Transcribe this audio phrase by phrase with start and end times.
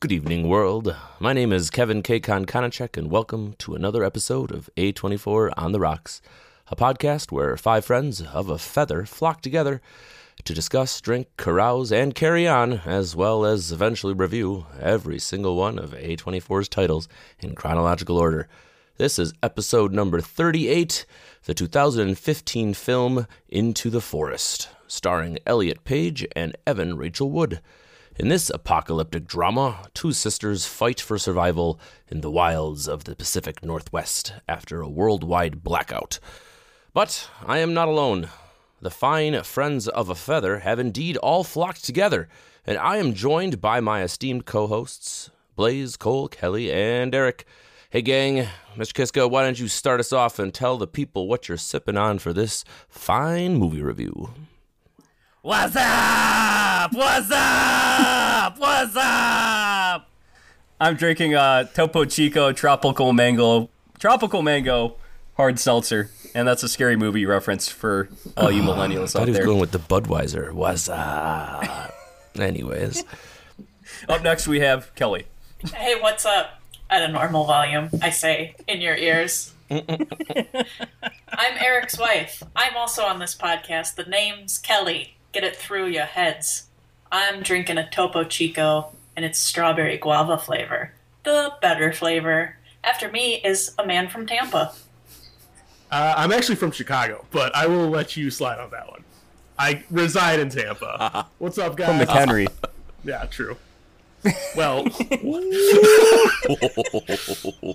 [0.00, 0.96] Good evening, world.
[1.18, 2.20] My name is Kevin K.
[2.20, 6.22] Konkonachek, and welcome to another episode of A24 on the Rocks,
[6.68, 9.82] a podcast where five friends of a feather flock together
[10.44, 15.78] to discuss, drink, carouse, and carry on, as well as eventually review every single one
[15.78, 17.06] of A24's titles
[17.38, 18.48] in chronological order.
[18.96, 21.04] This is episode number 38,
[21.44, 27.60] the 2015 film Into the Forest, starring Elliot Page and Evan Rachel Wood.
[28.20, 33.64] In this apocalyptic drama, two sisters fight for survival in the wilds of the Pacific
[33.64, 36.18] Northwest after a worldwide blackout.
[36.92, 38.28] But I am not alone.
[38.82, 42.28] The fine friends of a feather have indeed all flocked together,
[42.66, 47.46] and I am joined by my esteemed co hosts, Blaze, Cole, Kelly, and Eric.
[47.88, 48.92] Hey, gang, Mr.
[48.92, 52.18] Kiska, why don't you start us off and tell the people what you're sipping on
[52.18, 54.34] for this fine movie review?
[55.40, 56.69] What's up?
[56.92, 58.58] What's up?
[58.58, 60.08] What's up?
[60.80, 64.96] I'm drinking uh, Topo Chico Tropical Mango Tropical Mango
[65.36, 69.20] Hard Seltzer, and that's a scary movie reference for all you millennials out there.
[69.20, 69.46] I out was there.
[69.46, 70.52] going with the Budweiser.
[70.52, 71.94] What's up?
[72.38, 73.04] Anyways,
[74.08, 75.26] Up next, we have Kelly.
[75.74, 76.60] Hey, what's up?
[76.88, 79.52] At a normal volume, I say, in your ears.
[79.70, 79.84] I'm
[81.60, 82.42] Eric's wife.
[82.56, 83.94] I'm also on this podcast.
[83.94, 85.16] The name's Kelly.
[85.32, 86.64] Get it through your heads.
[87.12, 90.92] I'm drinking a Topo Chico, and it's strawberry guava flavor.
[91.24, 92.56] The better flavor.
[92.84, 94.72] After me is a man from Tampa.
[95.90, 99.04] Uh, I'm actually from Chicago, but I will let you slide on that one.
[99.58, 101.26] I reside in Tampa.
[101.38, 101.88] What's up, guys?
[101.88, 102.46] From McHenry.
[103.04, 103.56] Yeah, true.
[104.56, 104.84] Well,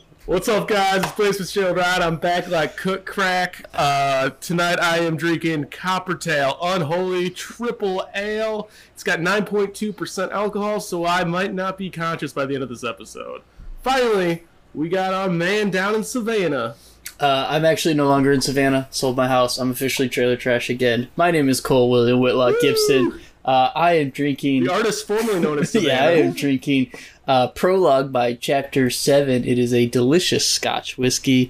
[0.25, 1.03] what's up, guys?
[1.03, 2.01] It's Blaze with Fitzgerald Ride.
[2.01, 3.63] I'm back like cook crack.
[3.73, 8.69] Uh, tonight I am drinking Coppertail Unholy Triple Ale.
[8.93, 12.83] It's got 9.2% alcohol, so I might not be conscious by the end of this
[12.83, 13.41] episode.
[13.83, 16.75] Finally, we got our man down in Savannah.
[17.19, 18.87] Uh, I'm actually no longer in Savannah.
[18.89, 19.57] Sold my house.
[19.57, 21.07] I'm officially trailer trash again.
[21.15, 23.21] My name is Cole William Whitlock Gibson.
[23.45, 24.63] Uh, I am drinking.
[24.63, 25.93] The artist formerly known as Savannah.
[25.93, 26.91] yeah, I am drinking
[27.27, 29.43] uh, Prologue by Chapter Seven.
[29.45, 31.49] It is a delicious Scotch whiskey,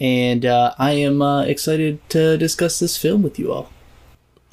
[0.00, 3.70] and uh, I am uh, excited to discuss this film with you all.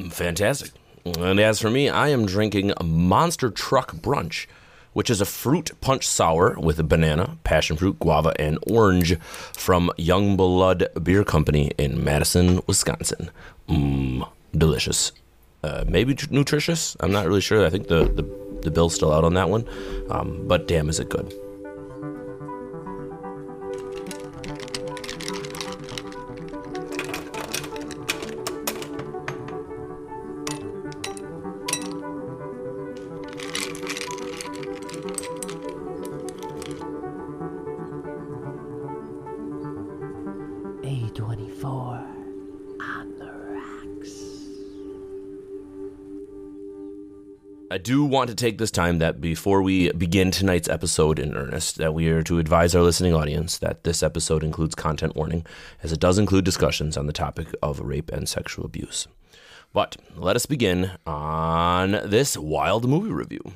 [0.09, 0.72] fantastic.
[1.06, 4.47] And as for me, I am drinking Monster Truck Brunch,
[4.94, 9.91] which is a fruit punch sour with a banana, passion fruit, guava, and orange from
[9.97, 13.31] Young Blood Beer Company in Madison, Wisconsin.
[13.67, 15.11] Mmm, delicious.
[15.63, 16.96] Uh, maybe tr- nutritious.
[17.00, 17.66] I'm not really sure.
[17.66, 18.24] I think the, the,
[18.63, 19.66] the bill's still out on that one.
[20.09, 21.34] Um, but damn, is it good.
[47.83, 51.94] Do want to take this time that before we begin tonight's episode in earnest, that
[51.94, 55.45] we are to advise our listening audience that this episode includes content warning,
[55.81, 59.09] as it does include discussions on the topic of rape and sexual abuse.
[59.73, 63.51] But let us begin on this wild movie review.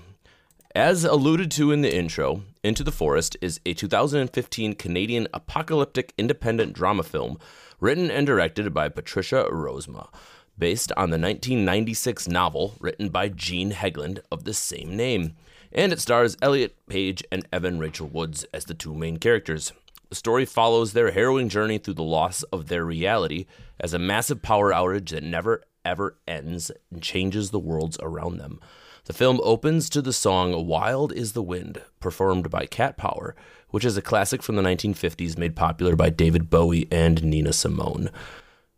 [0.76, 6.74] As alluded to in the intro, Into the Forest is a 2015 Canadian apocalyptic independent
[6.74, 7.40] drama film
[7.80, 10.10] written and directed by Patricia Rozema,
[10.58, 15.36] based on the 1996 novel written by Jean Hegland of the same name.
[15.72, 19.74] And it stars Elliot Page and Evan Rachel Woods as the two main characters.
[20.10, 23.46] The story follows their harrowing journey through the loss of their reality
[23.80, 28.60] as a massive power outage that never ever ends and changes the worlds around them.
[29.06, 33.36] The film opens to the song Wild is the Wind, performed by Cat Power,
[33.70, 38.10] which is a classic from the 1950s made popular by David Bowie and Nina Simone.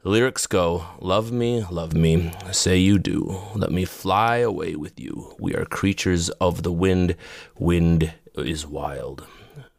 [0.02, 3.38] The lyrics go Love me, love me, say you do.
[3.54, 5.36] Let me fly away with you.
[5.40, 7.18] We are creatures of the wind.
[7.58, 9.28] Wind is wild.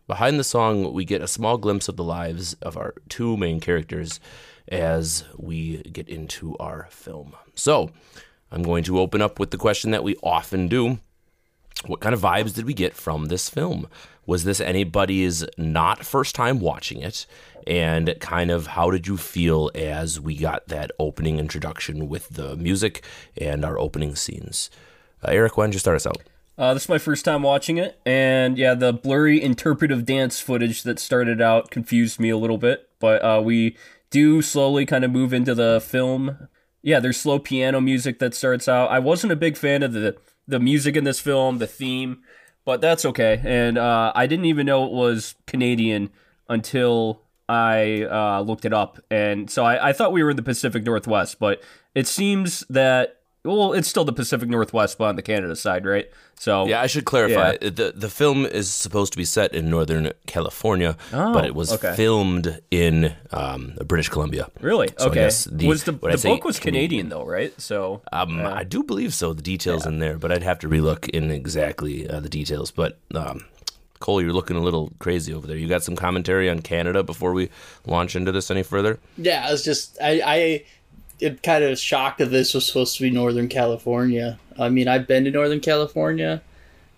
[0.06, 3.60] Behind the song, we get a small glimpse of the lives of our two main
[3.60, 4.20] characters
[4.68, 7.34] as we get into our film.
[7.54, 7.90] So,
[8.52, 10.98] I'm going to open up with the question that we often do
[11.86, 13.88] What kind of vibes did we get from this film?
[14.26, 17.26] Was this anybody's not first time watching it?
[17.66, 22.56] And kind of how did you feel as we got that opening introduction with the
[22.56, 23.04] music
[23.36, 24.70] and our opening scenes?
[25.22, 26.18] Uh, Eric, why don't you start us out?
[26.58, 30.82] Uh, this is my first time watching it, and yeah, the blurry interpretive dance footage
[30.82, 32.86] that started out confused me a little bit.
[32.98, 33.78] But uh, we
[34.10, 36.48] do slowly kind of move into the film.
[36.82, 38.90] Yeah, there's slow piano music that starts out.
[38.90, 42.20] I wasn't a big fan of the the music in this film, the theme,
[42.66, 43.40] but that's okay.
[43.42, 46.10] And uh, I didn't even know it was Canadian
[46.48, 50.42] until I uh, looked it up, and so I, I thought we were in the
[50.42, 51.62] Pacific Northwest, but
[51.94, 56.10] it seems that well, it's still the Pacific Northwest, but on the Canada side, right?
[56.34, 57.56] So Yeah, I should clarify.
[57.62, 57.70] Yeah.
[57.70, 61.72] The the film is supposed to be set in Northern California, Oh, but it was
[61.72, 61.94] okay.
[61.96, 64.44] filmed in um, British Columbia.
[64.60, 65.30] really So okay.
[65.50, 67.52] the- was the, the book was Canadian- Canadian though, right?
[67.58, 69.32] So Um, I do believe so.
[69.32, 72.70] The details in there, but I'd have to relook in exactly uh, the details.
[72.70, 73.46] But um,
[74.00, 75.56] Cole, you're looking a little crazy over there.
[75.56, 77.50] You got some commentary on Canada before we
[77.86, 78.98] launch into this any further?
[79.16, 80.64] Yeah, I was just I I
[81.24, 84.38] am kind of shocked that this was supposed to be Northern California.
[84.58, 86.42] I mean, I've been to Northern California.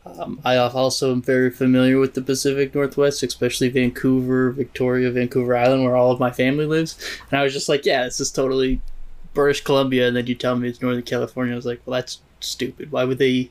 [0.04, 5.84] Um, I also am very familiar with the Pacific Northwest, especially Vancouver, Victoria, Vancouver Island,
[5.84, 6.98] where all of my family lives.
[7.30, 8.80] And I was just like, yeah, this is totally
[9.34, 10.08] British Columbia.
[10.08, 11.52] And then you tell me it's Northern California.
[11.52, 12.90] I was like, well, that's stupid.
[12.92, 13.50] Why would they?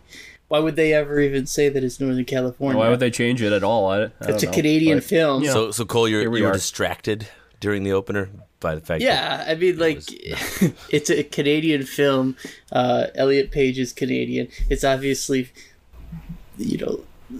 [0.51, 2.77] Why would they ever even say that it's Northern California?
[2.77, 3.88] why would they change it at all?
[3.88, 4.51] I, I don't It's a know.
[4.51, 5.44] Canadian But- film.
[5.44, 5.53] Yeah.
[5.53, 6.53] So, so Cole, you're, we you were are.
[6.53, 7.30] distracted
[7.62, 9.00] during the opener by the fact.
[9.00, 10.01] that- Yeah, I mean, like,
[10.89, 12.36] it's a Canadian film.
[12.69, 14.50] Uh, Elliot Page is Canadian.
[14.69, 15.50] It's obviously,
[16.57, 17.00] you know,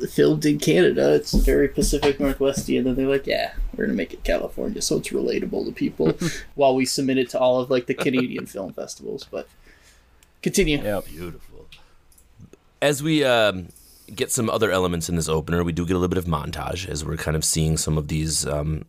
[0.10, 1.14] filmed in Canada.
[1.16, 4.96] It's very Pacific Northwesty, and then they're like, "Yeah, we're gonna make it California, so
[5.00, 6.18] it's relatable to people."
[6.56, 9.50] while we submit it to all of like the Canadian film festivals, but
[10.42, 10.82] continue.
[10.82, 11.02] yeah.
[11.06, 11.51] Beautiful.
[12.82, 13.70] As we um,
[14.14, 16.88] get some other elements in this opener, we do get a little bit of montage
[16.88, 18.86] as we're kind of seeing some of these um,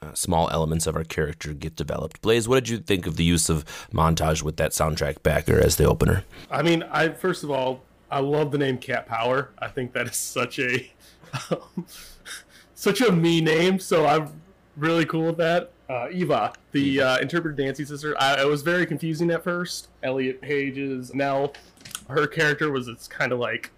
[0.00, 2.20] uh, small elements of our character get developed.
[2.22, 5.76] Blaze, what did you think of the use of montage with that soundtrack backer as
[5.76, 6.24] the opener?
[6.50, 9.50] I mean, I first of all, I love the name Cat Power.
[9.58, 10.90] I think that is such a
[12.74, 14.40] such a me name, so I'm
[14.76, 15.72] really cool with that.
[15.88, 19.88] Uh, Eva, the uh, interpreted dancing sister, I, it was very confusing at first.
[20.02, 21.52] Elliot Page's Nell,
[22.08, 23.70] her character was it's kind of like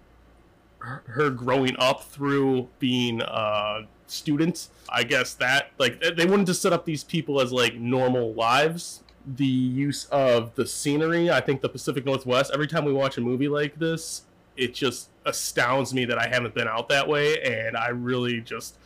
[0.79, 4.69] her, growing up through being a student.
[4.89, 8.33] I guess that like they- they wanted to set up these people as like normal
[8.35, 9.03] lives.
[9.27, 12.53] The use of the scenery, I think the Pacific Northwest.
[12.55, 14.23] Every time we watch a movie like this,
[14.57, 18.77] it just astounds me that I haven't been out that way, and I really just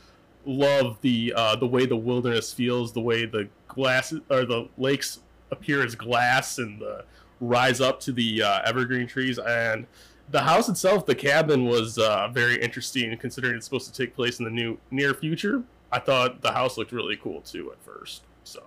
[0.46, 5.20] love the uh, the way the wilderness feels, the way the glass or the lakes
[5.50, 7.04] appear as glass and the
[7.40, 9.86] rise up to the uh, evergreen trees and
[10.30, 14.38] the house itself the cabin was uh, very interesting considering it's supposed to take place
[14.38, 18.22] in the new near future i thought the house looked really cool too at first
[18.44, 18.62] so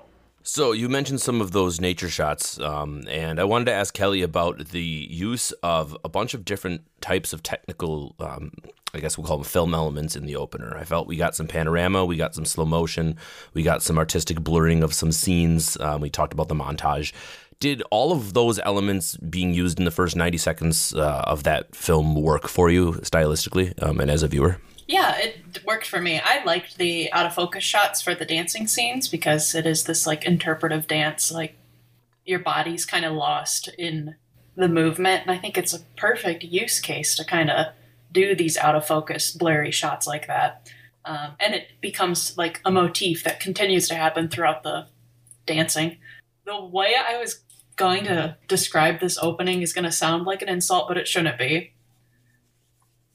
[0.45, 4.21] So you mentioned some of those nature shots, um, and I wanted to ask Kelly
[4.23, 8.51] about the use of a bunch of different types of technical, um,
[8.93, 10.75] I guess we'll call them film elements in the opener.
[10.77, 13.15] I felt we got some panorama, we got some slow motion,
[13.53, 15.77] we got some artistic blurring of some scenes.
[15.79, 17.13] Um, we talked about the montage.
[17.63, 21.73] Did all of those elements being used in the first 90 seconds uh, of that
[21.73, 24.57] film work for you stylistically um, and as a viewer?
[24.85, 26.19] Yeah, it worked for me.
[26.21, 30.05] I liked the out of focus shots for the dancing scenes because it is this
[30.05, 31.55] like interpretive dance, like
[32.25, 34.15] your body's kind of lost in
[34.57, 35.21] the movement.
[35.21, 37.67] And I think it's a perfect use case to kind of
[38.11, 40.69] do these out of focus, blurry shots like that.
[41.05, 44.87] Um, and it becomes like a motif that continues to happen throughout the
[45.45, 45.99] dancing.
[46.45, 47.39] The way I was
[47.75, 51.37] going to describe this opening is going to sound like an insult, but it shouldn't
[51.37, 51.73] be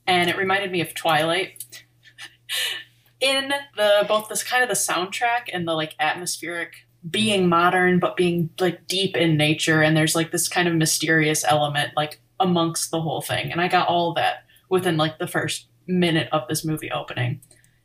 [0.08, 1.64] and it reminded me of Twilight.
[3.20, 8.16] In the both this kind of the soundtrack and the like atmospheric being modern but
[8.16, 12.90] being like deep in nature and there's like this kind of mysterious element like amongst
[12.90, 16.64] the whole thing and I got all that within like the first minute of this
[16.64, 17.40] movie opening.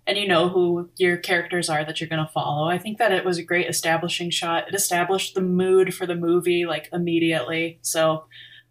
[0.05, 2.67] And you know who your characters are that you're going to follow.
[2.67, 4.67] I think that it was a great establishing shot.
[4.67, 7.79] It established the mood for the movie like immediately.
[7.81, 8.25] So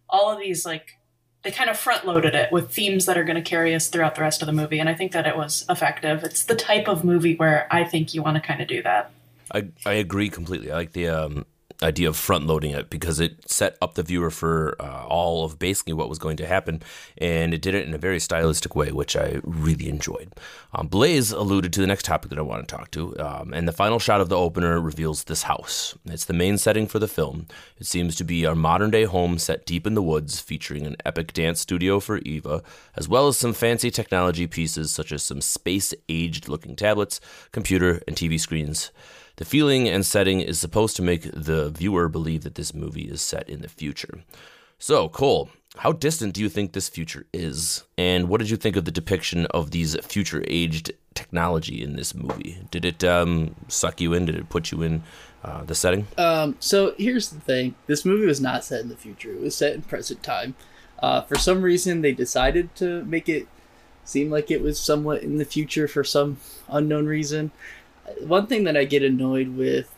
[0.09, 0.99] all of these like
[1.41, 4.15] they kind of front loaded it with themes that are going to carry us throughout
[4.15, 6.87] the rest of the movie and i think that it was effective it's the type
[6.87, 9.11] of movie where i think you want to kind of do that
[9.53, 10.71] I, I agree completely.
[10.71, 11.45] I like the um,
[11.83, 15.59] idea of front loading it because it set up the viewer for uh, all of
[15.59, 16.81] basically what was going to happen,
[17.17, 20.33] and it did it in a very stylistic way, which I really enjoyed.
[20.73, 23.67] Um, Blaze alluded to the next topic that I want to talk to, um, and
[23.67, 25.95] the final shot of the opener reveals this house.
[26.05, 27.47] It's the main setting for the film.
[27.77, 30.95] It seems to be our modern day home set deep in the woods, featuring an
[31.05, 32.63] epic dance studio for Eva,
[32.95, 37.19] as well as some fancy technology pieces such as some space aged looking tablets,
[37.51, 38.91] computer, and TV screens.
[39.37, 43.21] The feeling and setting is supposed to make the viewer believe that this movie is
[43.21, 44.23] set in the future.
[44.77, 47.83] So, Cole, how distant do you think this future is?
[47.97, 52.13] And what did you think of the depiction of these future aged technology in this
[52.13, 52.59] movie?
[52.69, 54.25] Did it um, suck you in?
[54.25, 55.03] Did it put you in
[55.43, 56.07] uh, the setting?
[56.17, 59.55] Um, so here's the thing: this movie was not set in the future; it was
[59.55, 60.55] set in present time.
[60.99, 63.47] Uh, for some reason, they decided to make it
[64.05, 66.37] seem like it was somewhat in the future for some
[66.67, 67.51] unknown reason.
[68.21, 69.93] One thing that I get annoyed with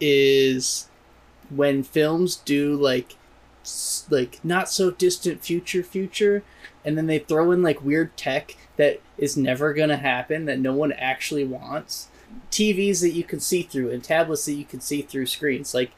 [0.00, 0.88] is
[1.50, 3.16] when films do like
[4.08, 6.42] like not so distant future future
[6.84, 10.58] and then they throw in like weird tech that is never going to happen that
[10.58, 12.08] no one actually wants.
[12.50, 15.90] TVs that you can see through and tablets that you can see through screens like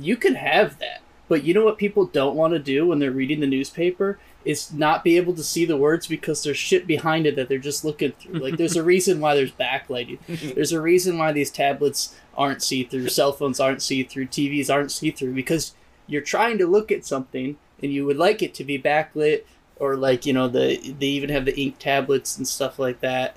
[0.00, 3.10] you can have that but you know what people don't want to do when they're
[3.10, 7.26] reading the newspaper is not be able to see the words because there's shit behind
[7.26, 8.40] it that they're just looking through.
[8.40, 10.18] Like there's a reason why there's backlighting.
[10.54, 14.72] There's a reason why these tablets aren't see through, cell phones aren't see through, TVs
[14.72, 15.74] aren't see through because
[16.06, 19.44] you're trying to look at something and you would like it to be backlit
[19.76, 23.36] or like, you know, the they even have the ink tablets and stuff like that.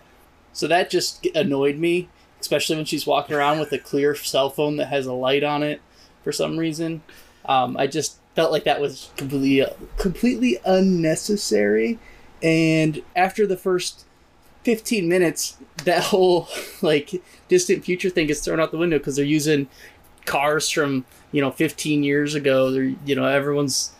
[0.53, 2.09] So that just annoyed me,
[2.39, 5.63] especially when she's walking around with a clear cell phone that has a light on
[5.63, 5.81] it
[6.23, 7.03] for some reason.
[7.45, 9.65] Um, I just felt like that was completely
[9.97, 11.97] completely unnecessary.
[12.43, 14.05] And after the first
[14.61, 16.47] 15 minutes, that whole
[16.83, 19.67] like distant future thing gets thrown out the window because they're using
[20.25, 22.69] cars from you know 15 years ago.
[22.69, 23.91] They're you know everyone's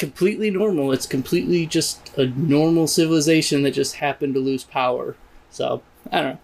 [0.00, 0.90] completely normal.
[0.90, 5.14] It's completely just a normal civilization that just happened to lose power.
[5.50, 6.38] So I don't know.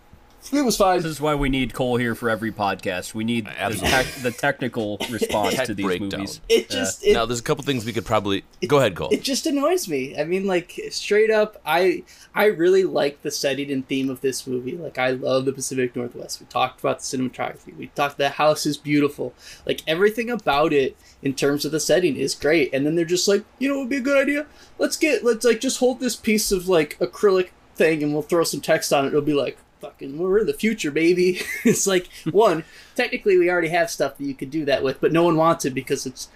[0.53, 0.99] It was fine.
[0.99, 3.15] This is why we need Cole here for every podcast.
[3.15, 4.23] We need the, Absolutely.
[4.23, 6.21] the technical response Tech to these breakdown.
[6.21, 6.41] movies.
[6.49, 9.09] It just it, now, there's a couple things we could probably go ahead, Cole.
[9.11, 10.19] it just annoys me.
[10.19, 14.47] I mean, like straight up, I I really like the setting and theme of this
[14.47, 14.77] movie.
[14.77, 16.41] Like I love the Pacific Northwest.
[16.41, 17.77] We talked about the cinematography.
[17.77, 19.35] We talked the house is beautiful.
[19.67, 22.73] Like everything about it in terms of the setting is great.
[22.73, 24.47] And then they're just like, you know, it would be a good idea.
[24.79, 28.45] Let's get let's like just hold this piece of like acrylic thing and we'll throw
[28.45, 29.09] some text on it.
[29.09, 31.41] It'll be like fucking we're in the future, baby.
[31.65, 32.65] it's like one
[32.95, 35.65] technically we already have stuff that you could do that with, but no one wants
[35.65, 36.29] it because it's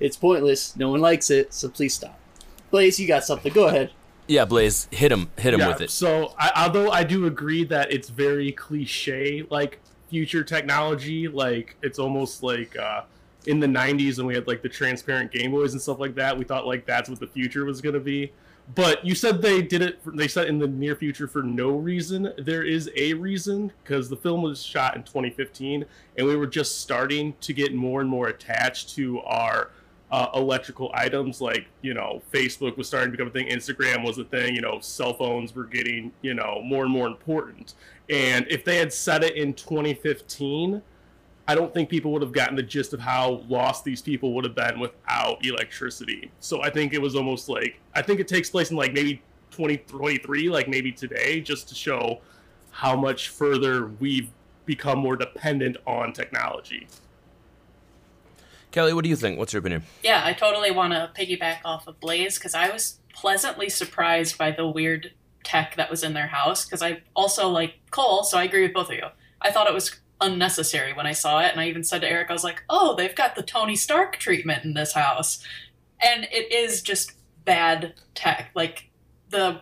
[0.00, 0.76] it's pointless.
[0.76, 2.18] No one likes it, so please stop.
[2.70, 3.52] Blaze, you got something.
[3.52, 3.92] Go ahead.
[4.26, 5.90] Yeah, Blaze, hit him, hit him Yeah, with it.
[5.90, 11.98] So, I, although I do agree that it's very cliche, like future technology, like it's
[11.98, 13.02] almost like uh,
[13.46, 16.36] in the '90s when we had like the transparent Game Boys and stuff like that.
[16.36, 18.32] We thought like that's what the future was gonna be.
[18.74, 20.02] But you said they did it.
[20.02, 22.32] For, they said in the near future for no reason.
[22.38, 25.84] There is a reason because the film was shot in 2015,
[26.16, 29.70] and we were just starting to get more and more attached to our
[30.10, 34.16] uh, electrical items like you know facebook was starting to become a thing instagram was
[34.16, 37.74] a thing you know cell phones were getting you know more and more important
[38.08, 40.80] and if they had said it in 2015
[41.48, 44.44] i don't think people would have gotten the gist of how lost these people would
[44.44, 48.48] have been without electricity so i think it was almost like i think it takes
[48.48, 52.20] place in like maybe 2023 like maybe today just to show
[52.70, 54.30] how much further we've
[54.66, 56.86] become more dependent on technology
[58.70, 59.38] Kelly, what do you think?
[59.38, 59.82] What's your opinion?
[60.02, 64.50] Yeah, I totally want to piggyback off of Blaze because I was pleasantly surprised by
[64.50, 65.12] the weird
[65.42, 66.64] tech that was in their house.
[66.64, 69.06] Because I also like Cole, so I agree with both of you.
[69.40, 72.30] I thought it was unnecessary when I saw it, and I even said to Eric,
[72.30, 75.42] I was like, "Oh, they've got the Tony Stark treatment in this house,"
[76.00, 77.12] and it is just
[77.44, 78.50] bad tech.
[78.54, 78.90] Like
[79.30, 79.60] the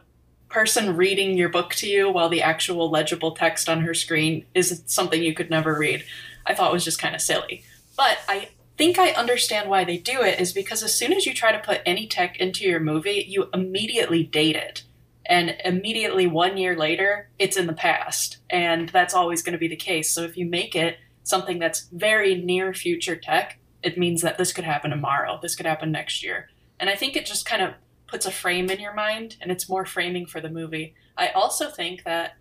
[0.49, 4.83] person reading your book to you while the actual legible text on her screen is
[4.87, 6.05] something you could never read.
[6.47, 7.65] I thought was just kind of silly.
[7.97, 11.35] But I think I understand why they do it is because as soon as you
[11.35, 14.83] try to put any tech into your movie, you immediately date it.
[15.29, 18.39] And immediately one year later, it's in the past.
[18.49, 20.11] And that's always going to be the case.
[20.11, 24.53] So if you make it something that's very near future tech, it means that this
[24.53, 25.39] could happen tomorrow.
[25.43, 26.49] This could happen next year.
[26.79, 27.75] And I think it just kind of
[28.07, 30.95] puts a frame in your mind and it's more framing for the movie.
[31.17, 32.37] I also think that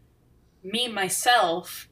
[0.64, 1.88] me, myself,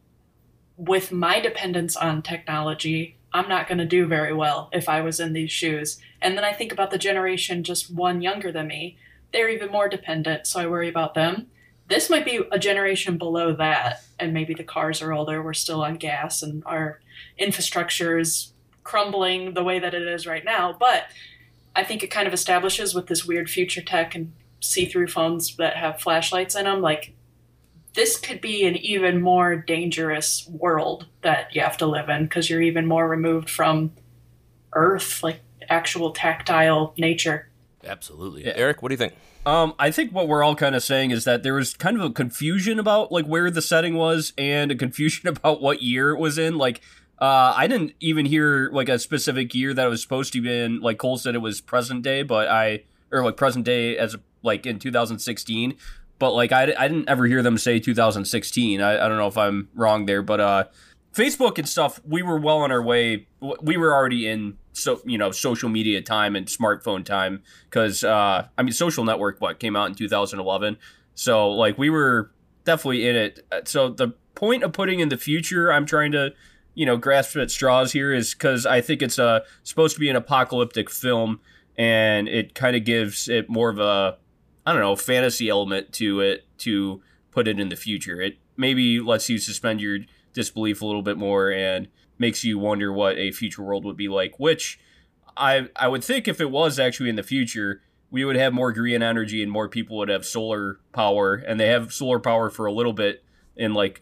[0.77, 5.19] with my dependence on technology, I'm not going to do very well if I was
[5.19, 5.99] in these shoes.
[6.21, 8.97] And then I think about the generation just one younger than me.
[9.33, 11.47] They're even more dependent, so I worry about them.
[11.89, 15.83] This might be a generation below that, and maybe the cars are older, we're still
[15.83, 17.01] on gas, and our
[17.37, 20.75] infrastructure is crumbling the way that it is right now.
[20.79, 21.05] But
[21.75, 25.55] I think it kind of establishes with this weird future tech and see through phones
[25.57, 27.13] that have flashlights in them, like
[27.95, 32.49] this could be an even more dangerous world that you have to live in because
[32.49, 33.91] you're even more removed from
[34.73, 37.49] Earth, like actual tactile nature.
[37.85, 38.45] Absolutely.
[38.45, 38.53] Yeah.
[38.55, 39.13] Eric, what do you think?
[39.45, 42.03] Um, I think what we're all kind of saying is that there was kind of
[42.03, 46.19] a confusion about like where the setting was and a confusion about what year it
[46.19, 46.57] was in.
[46.57, 46.81] Like,
[47.19, 50.61] uh, I didn't even hear like a specific year that it was supposed to be
[50.61, 50.81] in.
[50.81, 54.65] Like Cole said, it was present day, but I or like present day as like
[54.65, 55.75] in 2016.
[56.19, 58.81] But like I, I didn't ever hear them say 2016.
[58.81, 60.63] I, I don't know if I'm wrong there, but uh,
[61.13, 63.27] Facebook and stuff, we were well on our way.
[63.61, 68.47] We were already in so you know social media time and smartphone time because uh,
[68.57, 70.77] I mean social network what came out in 2011.
[71.15, 72.31] So like we were
[72.65, 73.45] definitely in it.
[73.51, 76.33] Uh, So the point of putting in the future, I'm trying to,
[76.73, 80.09] you know, grasp at straws here is because I think it's uh, supposed to be
[80.09, 81.39] an apocalyptic film,
[81.77, 84.17] and it kind of gives it more of a,
[84.65, 87.01] I don't know, fantasy element to it to
[87.31, 88.19] put it in the future.
[88.21, 89.99] It maybe lets you suspend your
[90.33, 94.07] disbelief a little bit more and makes you wonder what a future world would be
[94.07, 94.39] like.
[94.39, 94.79] Which
[95.35, 98.71] I I would think if it was actually in the future, we would have more
[98.71, 102.65] green energy and more people would have solar power, and they have solar power for
[102.65, 103.23] a little bit
[103.55, 104.01] in like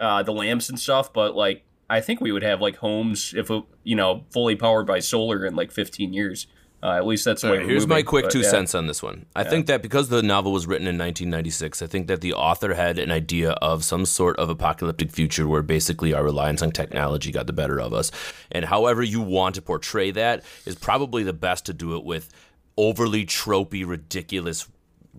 [0.00, 1.12] uh, the lamps and stuff.
[1.12, 3.50] But like I think we would have like homes if
[3.84, 6.46] you know fully powered by solar in like 15 years.
[6.84, 8.50] Uh, at least that's the way right, here's my quick but two yeah.
[8.50, 9.24] cents on this one.
[9.34, 12.74] I think that because the novel was written in 1996, I think that the author
[12.74, 17.32] had an idea of some sort of apocalyptic future where basically our reliance on technology
[17.32, 18.10] got the better of us.
[18.52, 22.28] And however you want to portray that is probably the best to do it with
[22.76, 24.68] overly tropey, ridiculous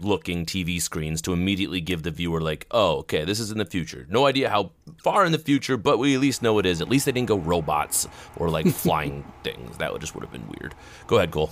[0.01, 3.65] looking TV screens to immediately give the viewer like, oh, okay, this is in the
[3.65, 4.05] future.
[4.09, 6.81] No idea how far in the future, but we at least know it is.
[6.81, 9.77] At least they didn't go robots or like flying things.
[9.77, 10.75] That would just would have been weird.
[11.07, 11.51] Go ahead, Cole.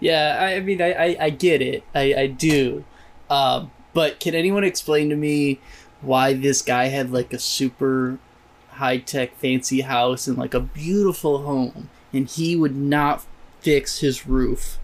[0.00, 1.84] Yeah, I, I mean, I, I, I get it.
[1.94, 2.84] I, I do.
[3.28, 5.60] Um, but can anyone explain to me
[6.00, 8.18] why this guy had like a super
[8.70, 13.24] high tech fancy house and like a beautiful home and he would not
[13.60, 14.78] fix his roof?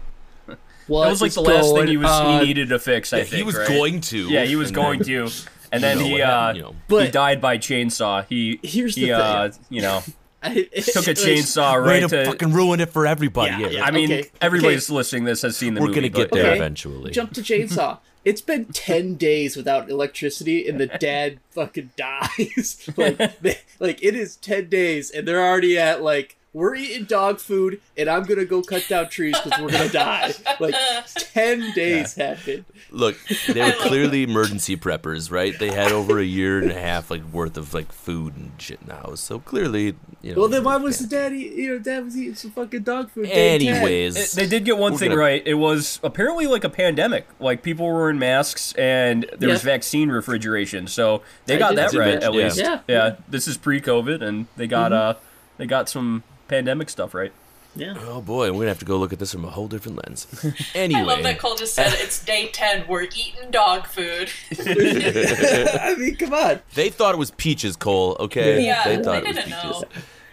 [0.89, 2.41] What That was like the last thing he was on?
[2.41, 3.13] he needed to fix.
[3.13, 3.67] I Yeah, think he was right?
[3.67, 4.29] going to.
[4.29, 5.31] Yeah, he was going then- to,
[5.71, 6.99] and then he uh happened, you know.
[7.05, 8.25] he died by chainsaw.
[8.27, 9.11] He Here's the thing.
[9.11, 10.01] uh you know
[10.43, 12.25] I, took a chainsaw Way right to, to.
[12.25, 13.51] fucking ruin it for everybody.
[13.51, 13.83] Yeah, Yeah, yeah.
[13.85, 15.91] I mean, Okay, everybody's listening to this has seen the movie.
[15.91, 16.45] we're gonna get but, there.
[16.51, 16.55] Okay.
[16.55, 17.11] eventually.
[17.11, 17.99] Jump to chainsaw.
[18.25, 22.89] It's been ten days without electricity, and the dad fucking dies.
[22.97, 27.39] like, they, like it is ten days, and they're already at like we're eating dog
[27.39, 30.33] food, and I'm gonna go cut down trees because we're gonna die.
[30.59, 30.75] Like
[31.15, 32.65] ten days happened.
[32.91, 33.15] Look,
[33.47, 35.57] they were clearly emergency preppers, right?
[35.57, 38.81] They had over a year and a half like worth of like food and shit
[38.81, 39.21] in the house.
[39.21, 40.41] So clearly, you know.
[40.41, 41.29] Well, then why was the yeah.
[41.29, 41.53] dad eat?
[41.53, 43.27] You know, dad was eating some fucking dog food.
[43.29, 45.41] Anyways, It- they did get one thing gonna- right.
[45.45, 47.25] It was apparently like a pandemic.
[47.39, 50.87] Like people were wearing masks and there was vaccine refrigeration.
[50.87, 52.23] So they I got did that right that.
[52.23, 52.43] at Yeah.
[52.43, 52.57] least.
[52.57, 52.79] Yeah.
[52.87, 53.15] Yeah.
[53.29, 55.13] This is pre-COVID and they got uh
[55.57, 57.31] they got some pandemic stuff right.
[57.75, 57.93] Yeah.
[58.07, 60.25] Oh boy, we're gonna have to go look at this from a whole different lens.
[60.75, 62.87] Anyway, I love that Cole just said it's day 10.
[62.87, 64.29] We're eating dog food.
[64.59, 66.59] I mean, come on.
[66.73, 68.17] they thought it was peaches, Cole.
[68.19, 69.81] Okay, Yeah, they they thought it was didn't peaches.
[69.81, 69.83] know.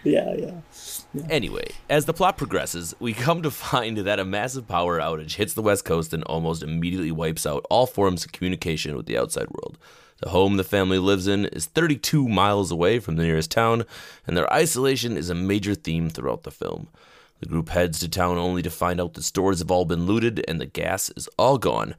[0.03, 0.51] Yeah, yeah.
[1.29, 5.53] Anyway, as the plot progresses, we come to find that a massive power outage hits
[5.53, 9.47] the West Coast and almost immediately wipes out all forms of communication with the outside
[9.51, 9.77] world.
[10.19, 13.85] The home the family lives in is 32 miles away from the nearest town,
[14.25, 16.87] and their isolation is a major theme throughout the film.
[17.39, 20.43] The group heads to town only to find out the stores have all been looted
[20.47, 21.95] and the gas is all gone.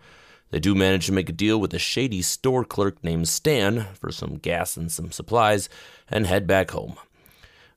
[0.50, 4.11] They do manage to make a deal with a shady store clerk named Stan for
[4.11, 5.68] some gas and some supplies
[6.11, 6.96] and head back home.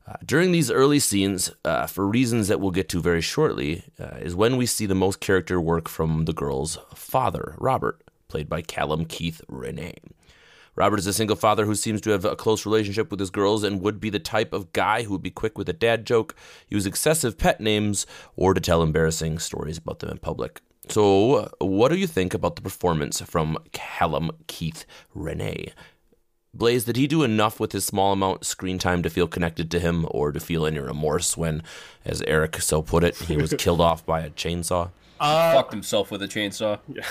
[0.08, 4.16] Uh, during these early scenes, uh, for reasons that we'll get to very shortly, uh,
[4.18, 8.62] is when we see the most character work from the girl's father, Robert, played by
[8.62, 9.94] Callum Keith Rennie.
[10.74, 13.62] Robert is a single father who seems to have a close relationship with his girls
[13.62, 16.34] and would be the type of guy who would be quick with a dad joke,
[16.68, 18.06] use excessive pet names,
[18.36, 20.62] or to tell embarrassing stories about them in public.
[20.88, 25.72] So, what do you think about the performance from Callum Keith Rennie?
[26.54, 29.70] Blaze, did he do enough with his small amount of screen time to feel connected
[29.70, 31.62] to him or to feel any remorse when,
[32.04, 34.90] as Eric so put it, he was killed off by a chainsaw?
[35.18, 36.78] Uh, fucked himself with a chainsaw.
[36.88, 37.04] Yeah,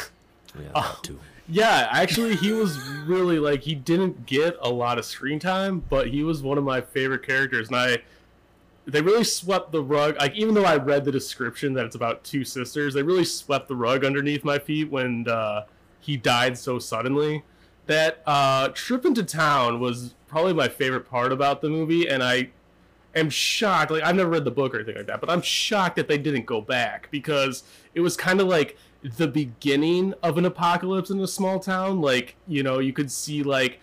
[0.55, 1.19] that uh, too.
[1.47, 6.07] Yeah, actually, he was really like he didn't get a lot of screen time, but
[6.07, 7.97] he was one of my favorite characters, and I
[8.85, 10.17] they really swept the rug.
[10.17, 13.67] Like even though I read the description that it's about two sisters, they really swept
[13.67, 15.65] the rug underneath my feet when uh,
[15.99, 17.43] he died so suddenly.
[17.87, 22.49] That uh, trip into town was probably my favorite part about the movie, and I
[23.15, 23.91] am shocked.
[23.91, 26.17] Like I've never read the book or anything like that, but I'm shocked that they
[26.17, 31.19] didn't go back because it was kind of like the beginning of an apocalypse in
[31.19, 32.01] a small town.
[32.01, 33.79] Like you know, you could see like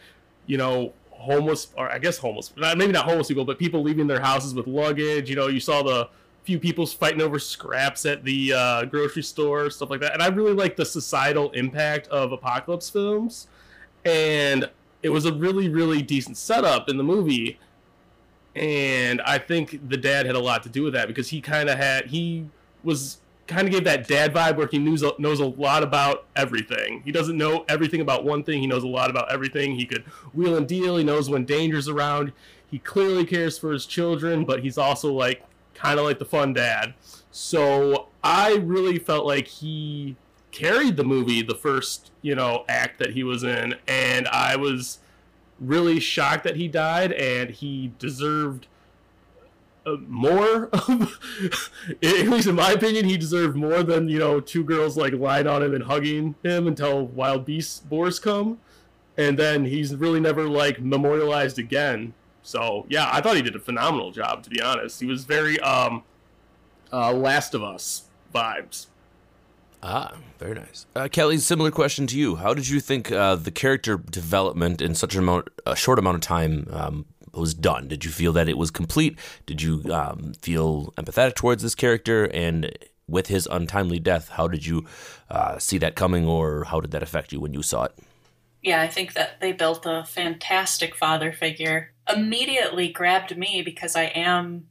[0.47, 4.21] you know homeless or I guess homeless, maybe not homeless people, but people leaving their
[4.21, 5.29] houses with luggage.
[5.29, 6.09] You know, you saw the
[6.45, 10.15] few people fighting over scraps at the uh, grocery store, stuff like that.
[10.15, 13.49] And I really like the societal impact of apocalypse films,
[14.05, 14.71] and
[15.03, 17.59] it was a really really decent setup in the movie
[18.59, 21.69] and I think the dad had a lot to do with that because he kind
[21.69, 22.47] of had he
[22.83, 27.03] was kind of gave that dad vibe where he knows knows a lot about everything.
[27.05, 28.61] He doesn't know everything about one thing.
[28.61, 29.77] He knows a lot about everything.
[29.77, 30.97] He could wheel and deal.
[30.97, 32.33] He knows when danger's around.
[32.71, 35.43] He clearly cares for his children, but he's also like
[35.75, 36.95] kind of like the fun dad.
[37.31, 40.17] So I really felt like he
[40.51, 44.99] carried the movie the first you know act that he was in, and I was
[45.61, 48.67] really shocked that he died, and he deserved
[49.87, 50.71] uh, more.
[52.03, 55.47] At least in my opinion, he deserved more than you know two girls like lying
[55.47, 58.59] on him and hugging him until wild beast boars come,
[59.17, 62.15] and then he's really never like memorialized again.
[62.43, 64.43] So yeah, I thought he did a phenomenal job.
[64.45, 66.03] To be honest, he was very um,
[66.93, 68.87] uh, Last of Us vibes.
[69.83, 70.87] Ah, very nice.
[70.95, 72.37] Uh, Kelly, similar question to you.
[72.37, 76.17] How did you think uh, the character development in such a, amount, a short amount
[76.17, 77.89] of time um, was done?
[77.89, 79.19] Did you feel that it was complete?
[79.47, 82.25] Did you um, feel empathetic towards this character?
[82.25, 84.85] And with his untimely death, how did you
[85.31, 87.93] uh, see that coming, or how did that affect you when you saw it?
[88.63, 91.93] Yeah, I think that they built a fantastic father figure.
[92.13, 94.67] Immediately grabbed me because I am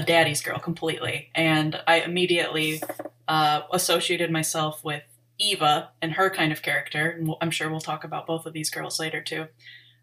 [0.00, 2.82] a daddy's girl completely, and I immediately
[3.28, 5.02] uh, associated myself with
[5.38, 7.10] Eva and her kind of character.
[7.10, 9.46] And I'm sure we'll talk about both of these girls later too.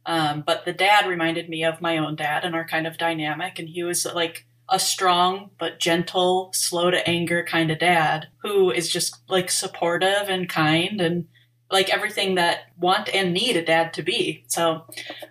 [0.06, 3.58] Um, but the dad reminded me of my own dad and our kind of dynamic,
[3.58, 8.70] and he was like a strong but gentle, slow to anger kind of dad who
[8.70, 11.28] is just like supportive and kind and
[11.72, 14.44] like everything that want and need a dad to be.
[14.48, 14.86] So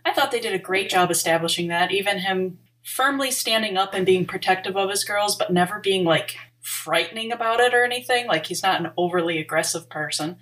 [0.05, 1.93] I thought they did a great job establishing that.
[1.93, 6.37] Even him firmly standing up and being protective of his girls, but never being like
[6.63, 8.29] frightening about it or anything.
[8.29, 10.37] Like he's not an overly aggressive person,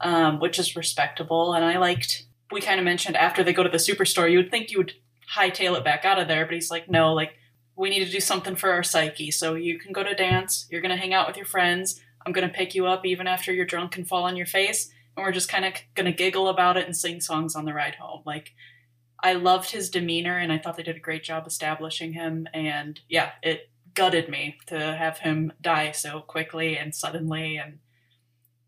[0.00, 1.52] um, which is respectable.
[1.54, 2.24] And I liked.
[2.50, 4.94] We kind of mentioned after they go to the superstore, you would think you would
[5.36, 7.32] hightail it back out of there, but he's like, no, like
[7.76, 9.30] we need to do something for our psyche.
[9.32, 10.66] So you can go to dance.
[10.70, 12.00] You're gonna hang out with your friends.
[12.24, 15.26] I'm gonna pick you up even after you're drunk and fall on your face, and
[15.26, 18.22] we're just kind of gonna giggle about it and sing songs on the ride home.
[18.24, 18.52] Like
[19.20, 22.48] I loved his demeanor, and I thought they did a great job establishing him.
[22.54, 27.56] And yeah, it gutted me to have him die so quickly and suddenly.
[27.56, 27.78] And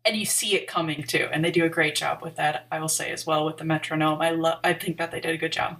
[0.03, 1.27] and you see it coming too.
[1.31, 3.65] And they do a great job with that i will say as well with the
[3.65, 4.21] metronome.
[4.21, 5.79] I love i think that they did a good job.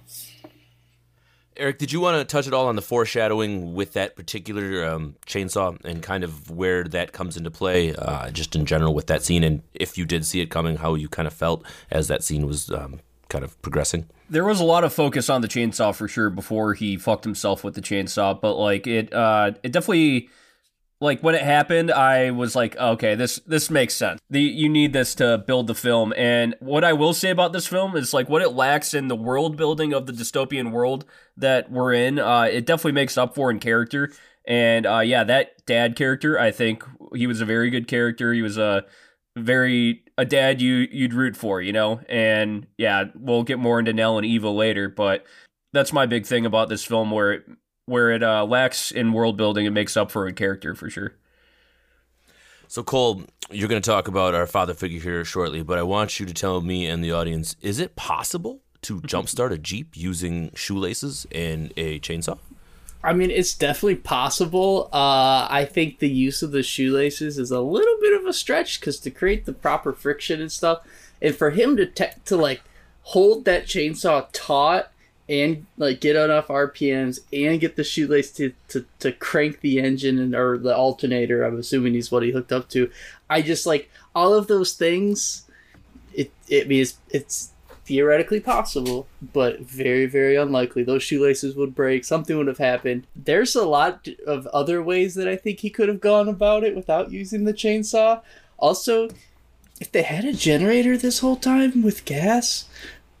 [1.54, 5.16] Eric did you want to touch at all on the foreshadowing with that particular um,
[5.26, 9.22] chainsaw and kind of where that comes into play uh, just in general with that
[9.22, 9.44] scene?
[9.44, 12.46] And if you did see it coming how you kind of felt as that scene
[12.46, 13.00] was um,
[13.32, 16.74] kind of progressing there was a lot of focus on the chainsaw for sure before
[16.74, 20.28] he fucked himself with the chainsaw, but like it uh it definitely
[21.02, 24.20] like when it happened, I was like, okay, this this makes sense.
[24.30, 26.14] The you need this to build the film.
[26.16, 29.16] And what I will say about this film is like what it lacks in the
[29.16, 31.04] world building of the dystopian world
[31.36, 32.18] that we're in.
[32.18, 34.12] Uh, it definitely makes up for in character.
[34.46, 38.32] And uh, yeah, that dad character, I think he was a very good character.
[38.32, 38.84] He was a
[39.36, 42.00] very a dad you you'd root for, you know.
[42.08, 45.24] And yeah, we'll get more into Nell and Eva later, but
[45.72, 47.44] that's my big thing about this film where it,
[47.86, 51.14] where it uh, lacks in world building, it makes up for a character for sure.
[52.68, 56.18] So Cole, you're going to talk about our father figure here shortly, but I want
[56.18, 60.50] you to tell me and the audience: is it possible to jumpstart a jeep using
[60.54, 62.38] shoelaces and a chainsaw?
[63.04, 64.88] I mean, it's definitely possible.
[64.92, 68.78] Uh, I think the use of the shoelaces is a little bit of a stretch
[68.78, 70.86] because to create the proper friction and stuff,
[71.20, 72.62] and for him to te- to like
[73.02, 74.92] hold that chainsaw taut
[75.28, 80.18] and like get enough RPMs and get the shoelace to, to, to crank the engine
[80.18, 81.42] and or the alternator.
[81.42, 82.90] I'm assuming is what he hooked up to.
[83.28, 85.44] I just like all of those things.
[86.14, 87.50] It it means it's
[87.84, 90.84] theoretically possible, but very, very unlikely.
[90.84, 93.06] Those shoelaces would break, something would have happened.
[93.16, 96.76] There's a lot of other ways that I think he could have gone about it
[96.76, 98.22] without using the chainsaw.
[98.58, 99.08] Also,
[99.80, 102.66] if they had a generator this whole time with gas,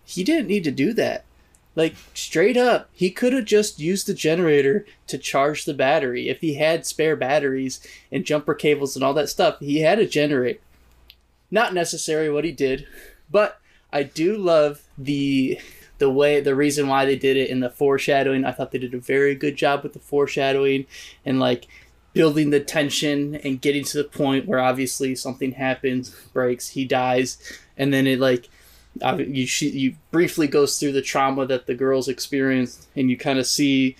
[0.04, 1.24] he didn't need to do that.
[1.74, 6.28] Like, straight up, he could have just used the generator to charge the battery.
[6.28, 7.80] If he had spare batteries
[8.12, 10.60] and jumper cables and all that stuff, he had a generator.
[11.50, 12.86] Not necessary what he did,
[13.30, 13.58] but
[13.92, 15.58] I do love the
[15.98, 18.44] the way the reason why they did it in the foreshadowing.
[18.44, 20.86] I thought they did a very good job with the foreshadowing
[21.24, 21.68] and like
[22.12, 27.38] building the tension and getting to the point where obviously something happens, breaks, he dies,
[27.76, 28.48] and then it like
[29.00, 33.46] you you briefly goes through the trauma that the girls experienced, and you kind of
[33.46, 33.96] see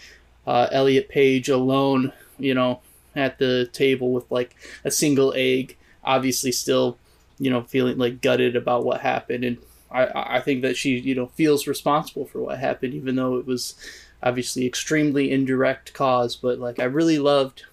[0.47, 2.81] uh, Elliot Page alone, you know,
[3.15, 6.99] at the table with like a single egg, obviously still,
[7.39, 9.59] you know, feeling like gutted about what happened and
[9.93, 13.47] I, I think that she, you know, feels responsible for what happened, even though it
[13.47, 13.75] was
[14.23, 16.37] obviously extremely indirect cause.
[16.37, 17.65] But like, I really loved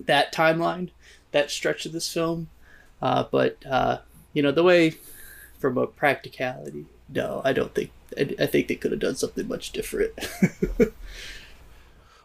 [0.00, 0.90] that timeline,
[1.32, 2.48] that stretch of this film.
[3.00, 3.98] Uh, but uh,
[4.32, 4.94] you know, the way
[5.58, 7.90] from a practicality, no, I don't think.
[8.16, 10.12] I, I think they could have done something much different.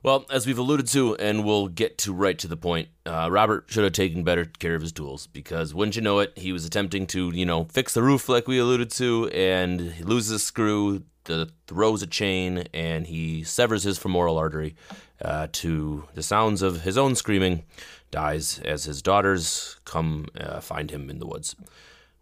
[0.08, 3.66] Well, as we've alluded to, and we'll get to right to the point, uh, Robert
[3.68, 6.64] should have taken better care of his tools because, wouldn't you know it, he was
[6.64, 10.40] attempting to, you know, fix the roof like we alluded to, and he loses a
[10.40, 14.78] screw, the, throws a chain, and he severs his femoral artery
[15.22, 17.66] uh, to the sounds of his own screaming,
[18.10, 21.54] dies as his daughters come uh, find him in the woods.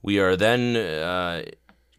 [0.01, 1.43] We are then uh,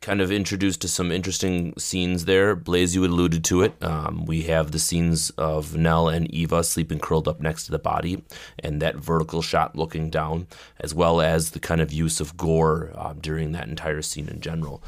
[0.07, 2.55] kind of introduced to some interesting scenes there.
[2.55, 3.75] Blaze, you alluded to it.
[3.83, 7.81] Um, we have the scenes of Nell and Eva sleeping curled up next to the
[7.81, 8.23] body,
[8.61, 10.47] and that vertical shot looking down,
[10.79, 14.40] as well as the kind of use of gore uh, during that entire scene in
[14.40, 14.81] general.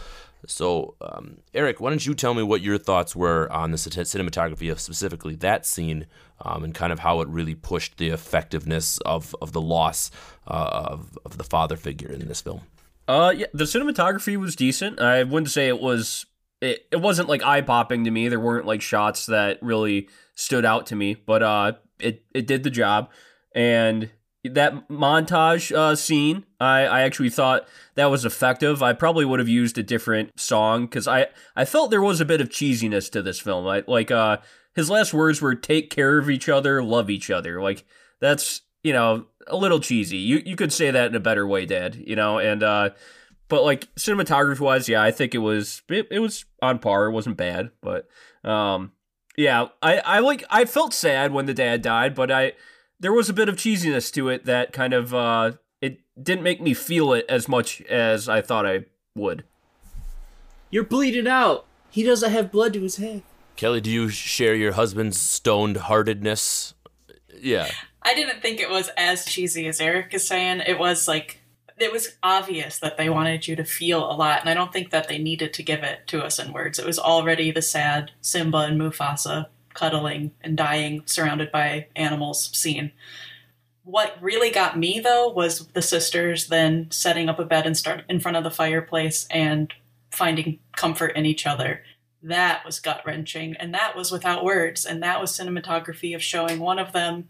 [0.47, 4.71] So, um, Eric, why don't you tell me what your thoughts were on the cinematography
[4.71, 6.07] of specifically that scene,
[6.43, 10.13] um, and kind of how it really pushed the effectiveness of, of the loss
[10.47, 12.61] uh, of, of the father figure in this film?
[13.09, 15.01] Uh, yeah, the cinematography was decent.
[15.01, 16.27] I wouldn't say it was.
[16.61, 18.29] It, it wasn't like eye popping to me.
[18.29, 22.65] There weren't like shots that really stood out to me, but uh, it it did
[22.65, 23.11] the job.
[23.55, 24.11] And
[24.45, 28.83] that montage uh, scene, I, I actually thought that was effective.
[28.83, 32.25] I probably would have used a different song because I, I felt there was a
[32.25, 33.67] bit of cheesiness to this film.
[33.67, 34.39] I, like uh,
[34.75, 37.85] his last words were "take care of each other, love each other." Like
[38.21, 40.19] that's you know a little cheesy.
[40.19, 41.97] You you could say that in a better way, Dad.
[42.07, 42.91] You know, and uh,
[43.49, 47.07] but like cinematography wise, yeah, I think it was it, it was on par.
[47.07, 48.09] It wasn't bad, but
[48.45, 48.93] um,
[49.37, 52.53] yeah, I I like I felt sad when the dad died, but I
[53.01, 56.61] there was a bit of cheesiness to it that kind of uh, it didn't make
[56.61, 58.85] me feel it as much as I thought I
[59.15, 59.45] would.
[60.71, 61.65] You're bleeding out.
[61.91, 63.23] He doesn't have blood to his head.
[63.57, 66.75] Kelly, do you share your husband's stoned heartedness?
[67.41, 67.71] Yeah.
[68.09, 70.63] I didn't think it was as cheesy as Eric is saying.
[70.67, 71.41] It was like
[71.77, 74.89] it was obvious that they wanted you to feel a lot, and I don't think
[74.91, 76.79] that they needed to give it to us in words.
[76.79, 82.93] It was already the sad Simba and Mufasa cuddling and dying surrounded by animals scene.
[83.85, 88.05] What really got me though was the sisters then setting up a bed and start
[88.09, 89.71] in front of the fireplace and
[90.11, 91.83] finding comfort in each other.
[92.23, 96.59] That was gut wrenching, and that was without words, and that was cinematography of showing
[96.59, 97.29] one of them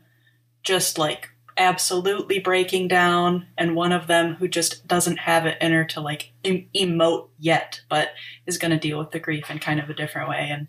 [0.68, 5.72] just like absolutely breaking down and one of them who just doesn't have it in
[5.72, 8.11] her to like em- emote yet but
[8.46, 10.68] is going to deal with the grief in kind of a different way and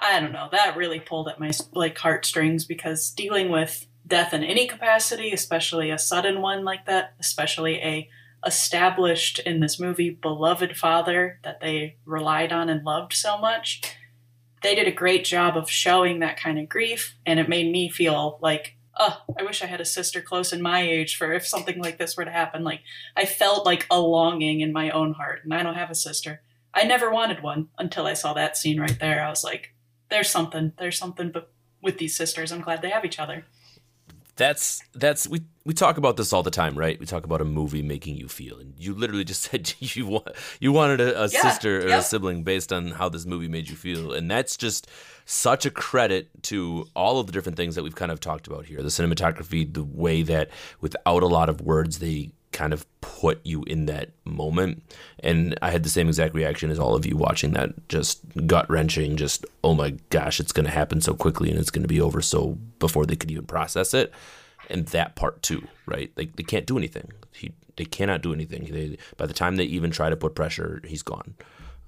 [0.00, 4.42] i don't know that really pulled at my like heartstrings because dealing with death in
[4.42, 8.08] any capacity especially a sudden one like that especially a
[8.46, 13.82] established in this movie beloved father that they relied on and loved so much
[14.62, 17.90] they did a great job of showing that kind of grief and it made me
[17.90, 21.46] feel like oh, I wish I had a sister close in my age for if
[21.46, 22.64] something like this were to happen.
[22.64, 22.80] Like,
[23.16, 26.42] I felt like a longing in my own heart, and I don't have a sister.
[26.72, 29.24] I never wanted one until I saw that scene right there.
[29.24, 29.74] I was like,
[30.10, 32.50] there's something, there's something but with these sisters.
[32.50, 33.44] I'm glad they have each other.
[34.36, 36.98] That's that's we we talk about this all the time, right?
[36.98, 40.26] We talk about a movie making you feel, and you literally just said you want
[40.58, 42.00] you wanted a, a Yeah, sister or yep.
[42.00, 44.88] a sibling based on how this movie made you feel, and that's just
[45.24, 48.66] such a credit to all of the different things that we've kind of talked about
[48.66, 48.82] here.
[48.82, 53.64] The cinematography, the way that without a lot of words they kind of put you
[53.64, 54.82] in that moment.
[55.18, 58.70] And I had the same exact reaction as all of you watching that just gut
[58.70, 61.88] wrenching, just, oh my gosh, it's going to happen so quickly and it's going to
[61.88, 64.12] be over so before they could even process it.
[64.70, 66.12] And that part too, right?
[66.16, 67.12] Like they can't do anything.
[67.32, 68.64] He, they cannot do anything.
[68.72, 71.34] They, by the time they even try to put pressure, he's gone.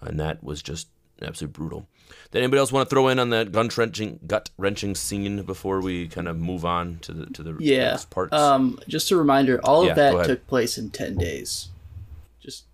[0.00, 0.88] And that was just
[1.22, 1.86] absolutely brutal.
[2.30, 5.80] Did anybody else want to throw in on that gun wrenching, gut wrenching scene before
[5.80, 7.90] we kind of move on to the to the Yeah.
[7.90, 8.32] next parts?
[8.34, 11.68] Um, just a reminder, all Yeah, of go that took place in ten days.
[12.40, 12.64] Just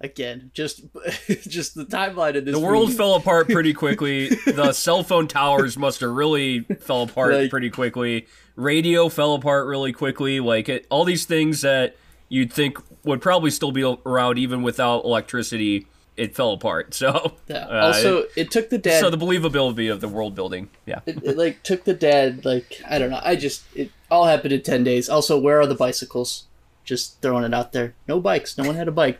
[0.00, 0.82] again, just
[1.48, 2.54] just the timeline of this.
[2.54, 2.96] The world movie.
[2.96, 4.28] fell apart pretty quickly.
[4.46, 8.26] the cell phone towers must have really fell apart Like- pretty quickly.
[8.56, 10.38] Radio fell apart really quickly.
[10.40, 11.96] Like it, all these things that
[12.28, 15.86] you'd think would probably still be around even without electricity,
[16.20, 16.94] it fell apart.
[17.00, 17.66] So Yeah.
[17.66, 19.00] uh, also, it took the dead.
[19.00, 21.00] so the believability of the world building, yeah.
[21.06, 22.44] it, it like took the dead.
[22.44, 23.20] Like I don't know.
[23.24, 25.08] I just it all happened in ten days.
[25.08, 26.44] Also, where are the bicycles?
[26.84, 27.94] Just throwing it out there.
[28.06, 28.58] No bikes.
[28.58, 29.18] No one had a bike.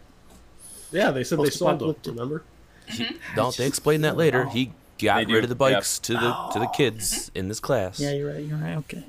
[0.92, 1.94] Yeah, they said they sold them.
[1.94, 2.12] Post-apocalyptic.
[2.12, 2.44] Remember?
[3.36, 4.46] No, they explain that later.
[4.48, 7.60] He got They do, rid of the bikes to the to the kids in this
[7.60, 8.00] class.
[8.00, 8.44] Yeah, you're right.
[8.44, 8.76] You're right.
[8.78, 9.04] Okay.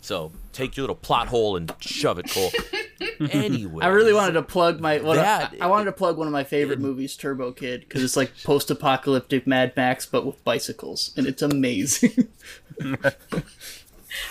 [0.00, 2.50] So take your little plot hole and shove it, Cole.
[3.30, 4.98] anyway, I really wanted to plug my.
[4.98, 8.02] Well, That- I, I wanted to plug one of my favorite movies, Turbo Kid, because
[8.02, 12.28] it's like post-apocalyptic Mad Max, but with bicycles, and it's amazing.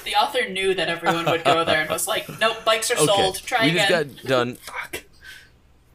[0.05, 3.05] The author knew that everyone would go there and was like, nope, bikes are Okay,
[3.05, 3.35] sold.
[3.39, 3.89] Try we again.
[4.13, 4.57] just got done.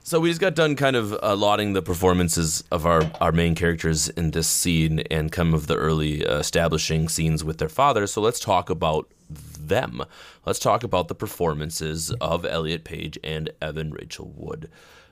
[0.03, 3.55] So we just got done kind of uh, lauding the performances of our, our main
[3.55, 8.07] characters in this scene and some of the early uh, establishing scenes with their father.
[8.07, 9.09] So let's talk about
[9.69, 10.03] them.
[10.45, 14.69] Let's talk about the performances of Elliot Page and Evan Rachel Wood.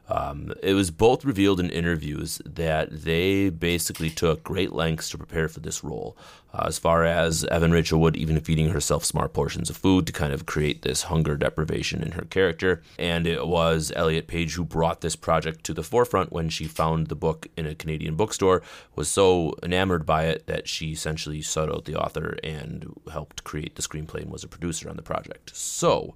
[0.09, 5.49] Um, it was both revealed in interviews that they basically took great lengths to prepare
[5.49, 6.16] for this role.
[6.55, 10.12] Uh, as far as Evan Rachel Wood even feeding herself smart portions of food to
[10.12, 12.83] kind of create this hunger deprivation in her character.
[12.99, 17.09] And it was Elliot Page who brought this project to the forefront when she found
[17.09, 18.62] the book in a Canadian bookstore,
[18.95, 23.75] was so enamored by it that she essentially sought out the author and helped create
[23.75, 25.55] the screenplay and was a producer on the project.
[25.55, 26.14] So,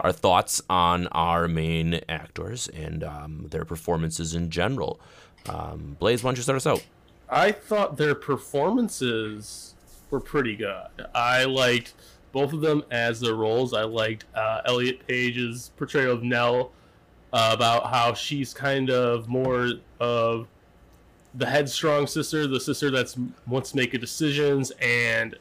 [0.00, 5.00] our thoughts on our main actors and um, their performances in general.
[5.48, 6.84] Um, Blaze, why don't you start us out?
[7.28, 9.74] I thought their performances
[10.10, 10.86] were pretty good.
[11.14, 11.94] I liked
[12.32, 13.74] both of them as their roles.
[13.74, 16.72] I liked uh, Elliot Page's portrayal of Nell
[17.32, 20.46] uh, about how she's kind of more of
[21.34, 25.36] the headstrong sister, the sister that's wants to make decisions and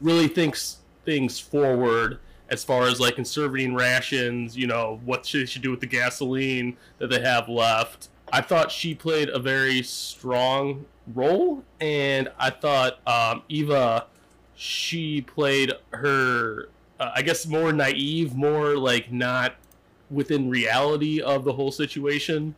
[0.00, 5.62] really thinks things forward as far as like conserving rations, you know, what she should
[5.62, 8.08] do with the gasoline that they have left.
[8.32, 14.06] I thought she played a very strong role, and I thought um, Eva,
[14.56, 16.68] she played her,
[17.00, 19.54] uh, I guess, more naive, more like not
[20.10, 22.54] within reality of the whole situation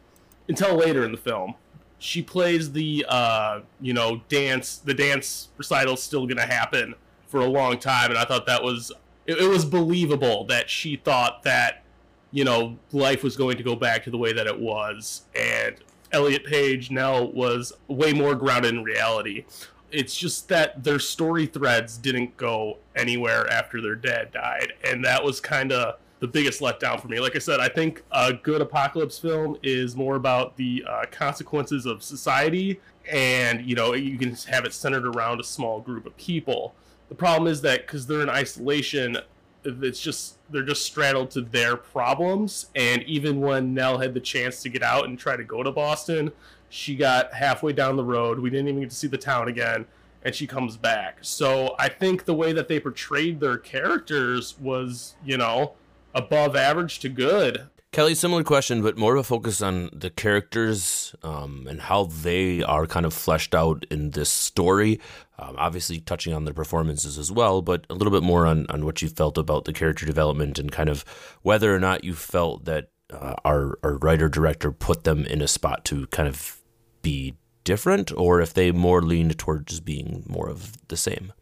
[0.49, 1.55] until later in the film.
[1.99, 4.77] She plays the, uh, you know, dance.
[4.77, 6.95] The dance recital's still gonna happen
[7.27, 8.93] for a long time, and I thought that was
[9.27, 11.83] it, it was believable that she thought that
[12.31, 15.77] you know life was going to go back to the way that it was, and
[16.13, 19.45] Elliot Page now was way more grounded in reality.
[19.93, 25.23] It's just that their story threads didn't go anywhere after their dad died, and that
[25.23, 27.21] was kind of the biggest letdown for me.
[27.21, 31.87] Like I said, I think a good apocalypse film is more about the uh, consequences
[31.87, 36.17] of society, and you know you can have it centered around a small group of
[36.17, 36.75] people.
[37.09, 39.19] The problem is that because they're in isolation,
[39.65, 42.67] it's just they're just straddled to their problems.
[42.75, 45.73] And even when Nell had the chance to get out and try to go to
[45.73, 46.33] Boston,
[46.69, 48.39] she got halfway down the road.
[48.39, 49.87] We didn't even get to see the town again,
[50.25, 51.19] and she comes back.
[51.23, 55.75] So I think the way that they portrayed their characters was, you know,
[56.15, 57.69] above average to good.
[57.97, 62.63] Kelly, similar question, but more of a focus on the characters um, and how they
[62.63, 65.01] are kind of fleshed out in this story.
[65.39, 68.85] Um, obviously, touching on their performances as well, but a little bit more on, on
[68.85, 71.07] what you felt about the character development and kind of
[71.41, 75.49] whether or not you felt that uh, our, our writer director put them in a
[75.49, 76.59] spot to kind of
[77.01, 81.33] be different or if they more leaned towards being more of the same.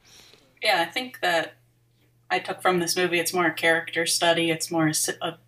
[0.63, 1.55] Yeah, I think that
[2.31, 5.39] I took from this movie it's more a character study, it's more a, a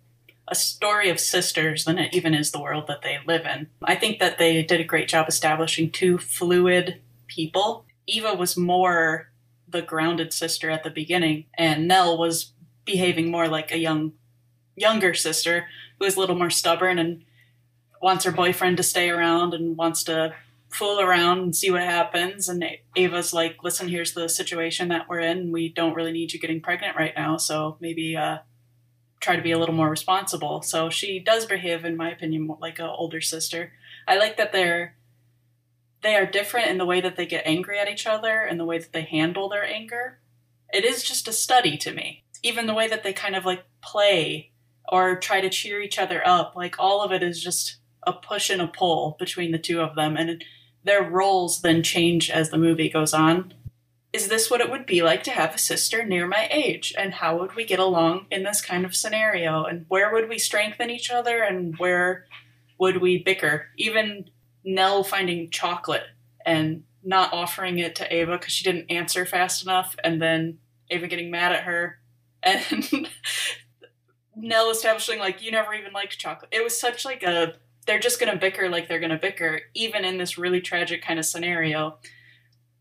[0.47, 3.67] a story of sisters than it even is the world that they live in.
[3.83, 7.85] I think that they did a great job establishing two fluid people.
[8.07, 9.29] Eva was more
[9.67, 12.53] the grounded sister at the beginning, and Nell was
[12.85, 14.13] behaving more like a young
[14.75, 15.65] younger sister
[15.99, 17.23] who is a little more stubborn and
[18.01, 20.33] wants her boyfriend to stay around and wants to
[20.69, 22.47] fool around and see what happens.
[22.47, 22.63] And
[22.95, 25.51] Ava's like, listen, here's the situation that we're in.
[25.51, 27.37] We don't really need you getting pregnant right now.
[27.37, 28.39] So maybe uh,
[29.19, 30.61] try to be a little more responsible.
[30.61, 33.73] So she does behave, in my opinion, like an older sister.
[34.07, 34.95] I like that they're
[36.03, 38.65] they are different in the way that they get angry at each other and the
[38.65, 40.19] way that they handle their anger.
[40.71, 42.23] It is just a study to me.
[42.43, 44.51] Even the way that they kind of like play
[44.87, 48.49] or try to cheer each other up, like all of it is just a push
[48.51, 50.43] and a pull between the two of them, and
[50.83, 53.53] their roles then change as the movie goes on
[54.17, 56.91] is this what it would be like to have a sister near my age?
[56.97, 59.63] And how would we get along in this kind of scenario?
[59.63, 61.43] And where would we strengthen each other?
[61.43, 62.25] And where
[62.79, 63.67] would we bicker?
[63.77, 64.31] Even
[64.63, 66.07] Nell finding chocolate
[66.43, 70.57] and not offering it to Ava because she didn't answer fast enough, and then
[70.89, 71.99] Ava getting mad at her,
[72.41, 73.07] and
[74.35, 76.49] Nell establishing like you never even liked chocolate.
[76.51, 77.53] It was such like a
[77.85, 81.25] they're just gonna bicker like they're gonna bicker, even in this really tragic kind of
[81.25, 81.99] scenario.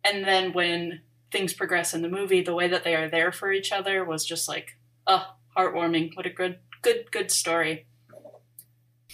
[0.03, 3.53] And then when things progress in the movie, the way that they are there for
[3.53, 4.77] each other was just like,
[5.07, 6.17] oh, heartwarming.
[6.17, 7.87] What a good, good, good story.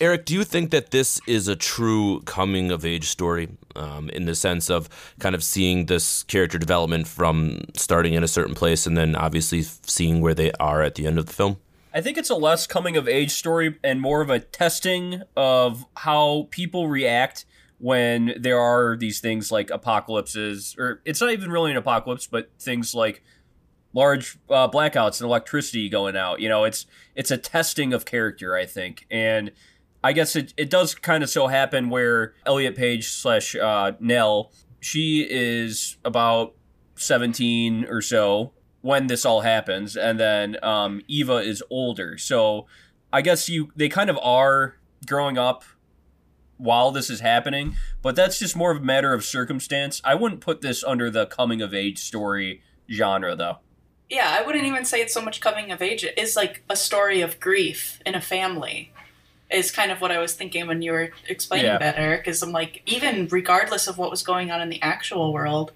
[0.00, 4.24] Eric, do you think that this is a true coming of age story um, in
[4.24, 4.88] the sense of
[5.20, 9.62] kind of seeing this character development from starting in a certain place and then obviously
[9.62, 11.58] seeing where they are at the end of the film?
[11.94, 15.84] I think it's a less coming of age story and more of a testing of
[15.98, 17.44] how people react
[17.82, 22.48] when there are these things like apocalypses, or it's not even really an apocalypse, but
[22.56, 23.24] things like
[23.92, 26.38] large uh, blackouts and electricity going out.
[26.38, 29.50] You know, it's it's a testing of character, I think, and
[30.04, 34.52] I guess it, it does kind of so happen where Elliot Page slash uh, Nell,
[34.78, 36.54] she is about
[36.94, 42.16] 17 or so when this all happens, and then um, Eva is older.
[42.16, 42.66] So
[43.12, 45.64] I guess you they kind of are growing up
[46.62, 50.00] while this is happening, but that's just more of a matter of circumstance.
[50.04, 53.58] I wouldn't put this under the coming of age story genre, though.
[54.08, 56.04] Yeah, I wouldn't even say it's so much coming of age.
[56.04, 58.92] It is like a story of grief in a family.
[59.50, 61.78] Is kind of what I was thinking when you were explaining Yeah.
[61.78, 62.24] that, Eric.
[62.24, 65.72] Because I'm like, even regardless of what was going on in the actual world,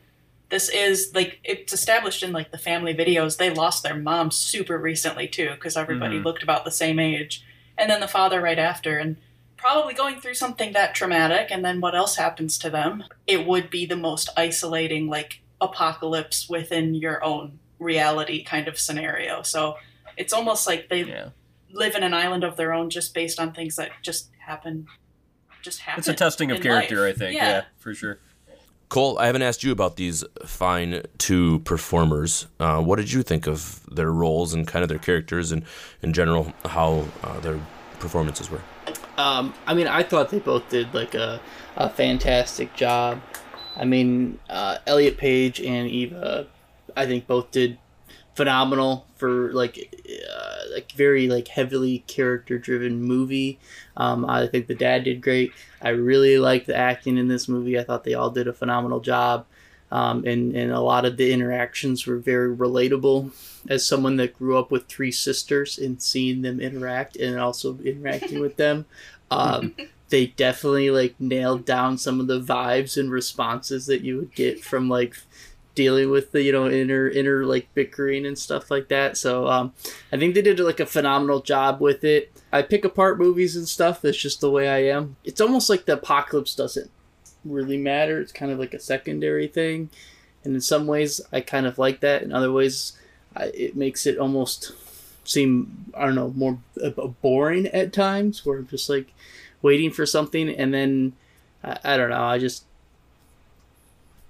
[0.48, 3.36] this is like it's established in like the family videos.
[3.36, 6.24] They lost their mom super recently too, because everybody Mhm.
[6.24, 7.42] looked about the same age,
[7.76, 9.16] and then the father right after, and
[9.56, 11.48] probably going through something that traumatic.
[11.50, 13.04] And then what else happens to them?
[13.26, 19.42] It would be the most isolating like apocalypse within your own reality kind of scenario.
[19.42, 19.76] So
[20.16, 21.28] it's almost like they Yeah.
[21.72, 24.86] live in an island of their own just based on things that just happen.
[25.62, 26.00] Just happen.
[26.00, 27.16] It's a testing of character, life.
[27.16, 27.34] I think.
[27.36, 27.48] Yeah.
[27.48, 27.64] Yeah.
[27.78, 28.18] for sure.
[28.88, 32.46] Cole, I haven't asked you about these fine two performers.
[32.60, 35.64] Uh, what did you think of their roles and kind of their characters and
[36.02, 37.58] in general how uh, their
[37.98, 38.60] performances were?
[39.16, 41.40] Um, I mean, I thought they both did like a,
[41.76, 43.20] a fantastic job.
[43.76, 46.46] I mean, uh, Elliot Page and Eva,
[46.96, 47.78] I think both did
[48.34, 49.78] phenomenal for like
[50.30, 53.58] uh, like very like heavily character driven movie.
[53.96, 55.52] Um, I think the dad did great.
[55.80, 57.78] I really liked the acting in this movie.
[57.78, 59.46] I thought they all did a phenomenal job.
[59.92, 63.30] Um, and, and a lot of the interactions were very relatable.
[63.68, 68.40] As someone that grew up with three sisters and seeing them interact and also interacting
[68.40, 68.86] with them
[69.30, 69.74] um,
[70.08, 74.62] they definitely like nailed down some of the vibes and responses that you would get
[74.62, 75.16] from like
[75.74, 79.16] dealing with the you know inner inner like bickering and stuff like that.
[79.16, 79.74] So um,
[80.12, 82.32] i think they did like a phenomenal job with it.
[82.52, 84.00] I pick apart movies and stuff.
[84.00, 85.16] That's just the way i am.
[85.24, 86.90] It's almost like the apocalypse doesn't
[87.50, 88.20] really matter.
[88.20, 89.90] It's kind of like a secondary thing.
[90.44, 92.22] And in some ways i kind of like that.
[92.22, 92.92] In other ways
[93.34, 94.72] I, it makes it almost
[95.28, 96.58] seem i don't know more
[97.20, 99.12] boring at times where i'm just like
[99.60, 101.14] waiting for something and then
[101.64, 102.64] I, I don't know i just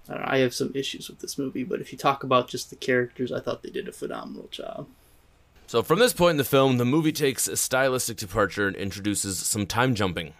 [0.08, 1.64] I, know, I have some issues with this movie.
[1.64, 4.86] But if you talk about just the characters i thought they did a phenomenal job.
[5.66, 9.38] So from this point in the film, the movie takes a stylistic departure and introduces
[9.38, 10.32] some time jumping.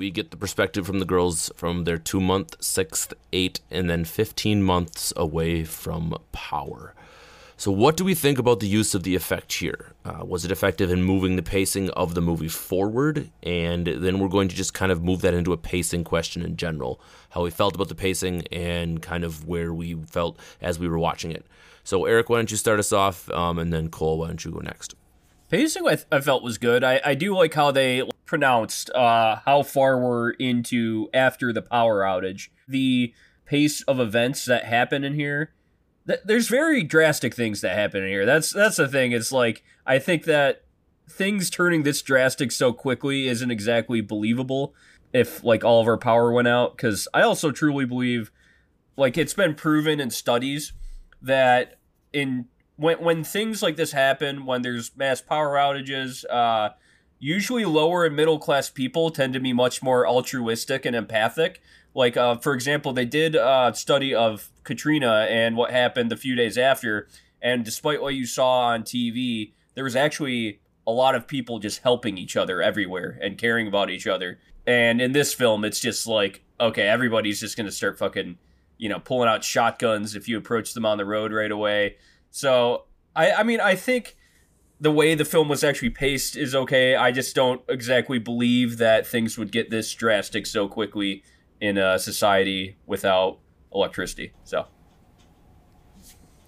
[0.00, 4.06] We get the perspective from the girls from their two month, sixth, eight, and then
[4.06, 6.94] 15 months away from power.
[7.58, 9.92] So, what do we think about the use of the effect here?
[10.02, 13.30] Uh, was it effective in moving the pacing of the movie forward?
[13.42, 16.56] And then we're going to just kind of move that into a pacing question in
[16.56, 16.98] general
[17.28, 20.98] how we felt about the pacing and kind of where we felt as we were
[20.98, 21.44] watching it.
[21.84, 23.30] So, Eric, why don't you start us off?
[23.32, 24.94] Um, and then Cole, why don't you go next?
[25.50, 26.84] Pacing I, I felt was good.
[26.84, 32.02] I, I do like how they pronounced uh, how far we're into after the power
[32.02, 32.48] outage.
[32.68, 33.12] The
[33.46, 35.52] pace of events that happen in here.
[36.06, 38.24] Th- there's very drastic things that happen in here.
[38.24, 39.10] That's that's the thing.
[39.10, 40.62] It's like I think that
[41.08, 44.72] things turning this drastic so quickly isn't exactly believable
[45.12, 48.30] if like all of our power went out because I also truly believe
[48.96, 50.72] like it's been proven in studies
[51.20, 51.80] that
[52.12, 52.46] in
[52.80, 56.70] when when things like this happen, when there's mass power outages, uh,
[57.18, 61.60] usually lower and middle class people tend to be much more altruistic and empathic.
[61.94, 66.34] Like, uh, for example, they did a study of Katrina and what happened a few
[66.34, 67.06] days after,
[67.42, 71.82] and despite what you saw on TV, there was actually a lot of people just
[71.82, 74.38] helping each other everywhere and caring about each other.
[74.66, 78.38] And in this film, it's just like, okay, everybody's just gonna start fucking,
[78.78, 81.96] you know, pulling out shotguns if you approach them on the road right away.
[82.30, 84.16] So I, I mean, I think
[84.80, 86.96] the way the film was actually paced is okay.
[86.96, 91.22] I just don't exactly believe that things would get this drastic so quickly
[91.60, 93.38] in a society without
[93.72, 94.32] electricity.
[94.44, 94.66] So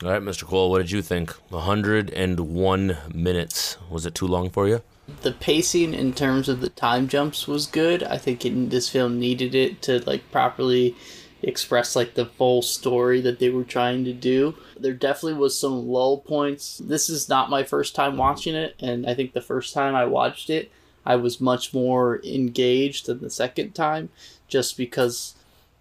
[0.03, 0.45] All right, Mr.
[0.45, 1.31] Cole, what did you think?
[1.51, 3.77] 101 minutes.
[3.91, 4.83] Was it too long for you?
[5.23, 9.19] the pacing in terms of the time jumps was good i think it, this film
[9.19, 10.95] needed it to like properly
[11.43, 14.55] express like the full story that they were trying to do.
[14.79, 16.79] There definitely was some lull points.
[16.79, 20.05] This is not my first time watching it and i think the first time i
[20.05, 20.71] watched it
[21.05, 24.09] i was much more engaged than the second time
[24.49, 25.35] just because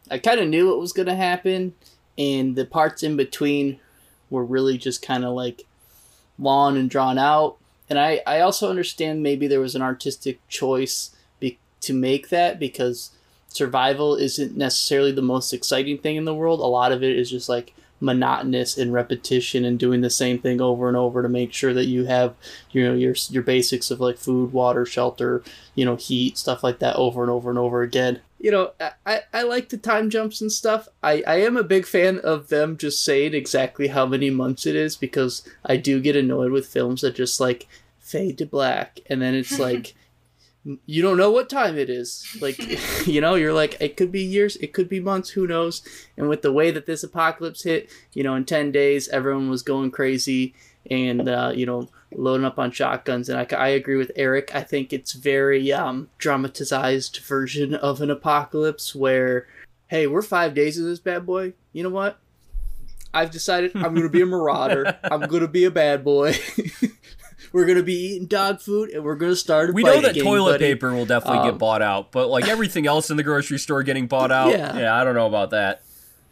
[0.10, 1.74] i kind of knew what was going to happen
[2.18, 3.80] and the parts in between
[4.30, 5.64] were really just kind of like
[6.38, 7.58] long and drawn out.
[7.90, 12.60] And I, I also understand maybe there was an artistic choice be, to make that
[12.60, 13.12] because
[13.56, 16.60] survival isn't necessarily the most exciting thing in the world.
[16.60, 20.60] A lot of it is just like monotonous and repetition and doing the same thing
[20.60, 22.34] over and over to make sure that you have
[22.72, 25.44] you know your your basics of like food water shelter
[25.76, 28.72] you know heat stuff like that over and over and over again you know
[29.06, 32.48] i i like the time jumps and stuff i i am a big fan of
[32.48, 36.66] them just saying exactly how many months it is because i do get annoyed with
[36.66, 37.68] films that just like
[38.00, 39.94] fade to black and then it's like
[40.64, 42.26] you don't know what time it is.
[42.40, 42.58] Like,
[43.08, 45.82] you know, you're like, it could be years, it could be months, who knows?
[46.18, 49.64] And with the way that this apocalypse hit, you know, in 10 days, everyone was
[49.64, 50.54] going crazy
[50.90, 53.30] and, uh, you know, loading up on shotguns.
[53.30, 54.54] And I, I agree with Eric.
[54.54, 59.48] I think it's very um, dramatized version of an apocalypse where,
[59.88, 61.54] hey, we're five days of this bad boy.
[61.74, 62.20] You know what?
[63.14, 64.98] I've decided I'm going to be a marauder.
[65.04, 66.34] I'm going to be a bad boy.
[67.52, 70.24] We're gonna be eating dog food and we're gonna start a We know that again,
[70.24, 70.66] toilet buddy.
[70.66, 73.84] paper will definitely Um, get bought out, but like everything else in the grocery store
[73.84, 74.78] getting bought out, Yeah.
[74.78, 75.82] yeah, I don't know about that.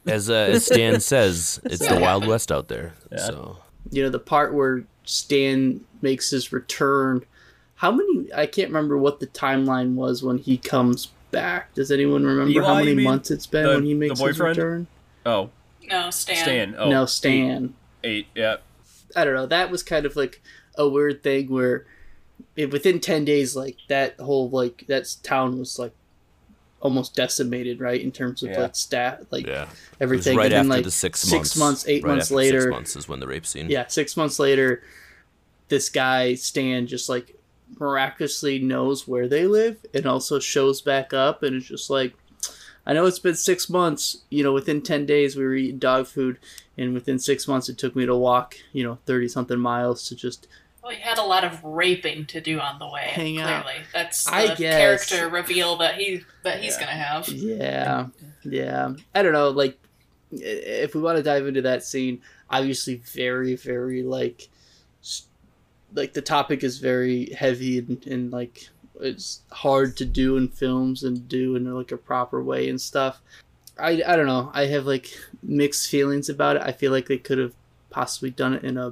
[0.07, 2.93] As, uh, as Stan says, it's the Wild West out there.
[3.17, 3.57] So
[3.91, 7.23] you know the part where Stan makes his return.
[7.75, 8.27] How many?
[8.33, 11.73] I can't remember what the timeline was when he comes back.
[11.75, 14.39] Does anyone remember how Eli, you many months it's been The- when he makes his
[14.39, 14.87] return?
[15.25, 15.49] Oh,
[15.89, 16.35] No, Stan.
[16.37, 16.75] Stan.
[16.77, 17.73] Oh, no, Stan.
[18.03, 18.57] Eight, yeah.
[19.15, 19.45] I don't know.
[19.47, 20.41] That was kind of like
[20.79, 21.85] a weird thing where
[22.55, 25.91] it, within ten days, like that whole like that town was like
[26.81, 28.01] almost decimated, right?
[28.01, 28.61] In terms of Yeah.
[28.61, 30.37] like stat, like yeah, it was everything.
[30.37, 31.57] right and then, after like, the six, six months.
[31.57, 33.69] months, eight right months after later, Six months is when the rape scene.
[33.69, 34.81] yeah, six months later,
[35.67, 37.35] this guy Stan just like
[37.77, 42.13] miraculously knows where they live and also shows back up and it's just like,
[42.85, 44.23] I know it's been six months.
[44.29, 46.39] You know, within ten days we were eating dog food,
[46.77, 50.15] and within six months it took me to walk, you know, thirty something miles to
[50.15, 50.47] just
[50.81, 53.01] Well, he had a lot of raping to do on the way.
[53.09, 53.65] Hang clearly, out.
[53.93, 55.07] that's the I guess.
[55.09, 56.79] character reveal that he that he's Yeah.
[56.79, 57.27] gonna have.
[57.27, 58.07] Yeah,
[58.43, 58.93] yeah.
[59.13, 59.49] I don't know.
[59.49, 59.77] Like,
[60.31, 64.47] if we want to dive into that scene, obviously, very, very like,
[65.93, 68.69] like the topic is very heavy and, and like
[69.01, 73.21] it's hard to do in films and do in like a proper way and stuff.
[73.77, 74.51] I, I don't know.
[74.53, 75.09] I have like
[75.41, 76.61] mixed feelings about it.
[76.63, 77.53] I feel like they could have
[77.89, 78.89] possibly done it in a,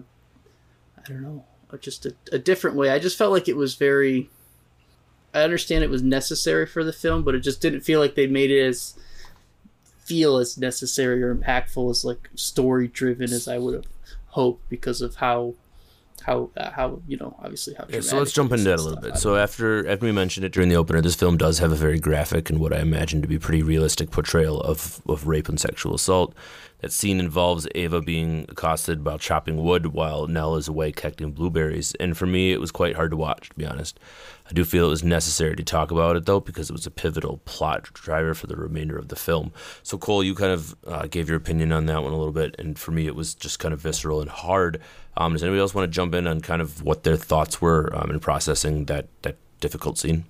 [0.97, 2.89] I don't know, just a, a different way.
[2.89, 4.29] I just felt like it was very.
[5.33, 8.27] I understand it was necessary for the film, but it just didn't feel like they
[8.27, 8.97] made it as
[10.05, 13.87] feel as necessary or impactful as like story driven as I would have
[14.27, 15.55] hoped because of how
[16.23, 19.01] how uh, how you know obviously how Yeah, so let's jump into that a little
[19.01, 19.17] bit.
[19.17, 21.99] So after after we mentioned it during the opener, this film does have a very
[21.99, 25.95] graphic and what I imagine to be pretty realistic portrayal of, of rape and sexual
[25.95, 26.33] assault.
[26.79, 31.95] That scene involves Ava being accosted while chopping wood while Nell is away collecting blueberries.
[31.95, 33.99] And for me, it was quite hard to watch, to be honest.
[34.47, 36.91] I do feel it was necessary to talk about it, though, because it was a
[36.91, 39.51] pivotal plot driver for the remainder of the film.
[39.81, 42.55] So, Cole, you kind of uh, gave your opinion on that one a little bit.
[42.59, 44.79] And for me, it was just kind of visceral and hard.
[45.17, 47.91] Um, does anybody else want to jump in on kind of what their thoughts were
[47.95, 50.25] um, in processing that, that difficult scene?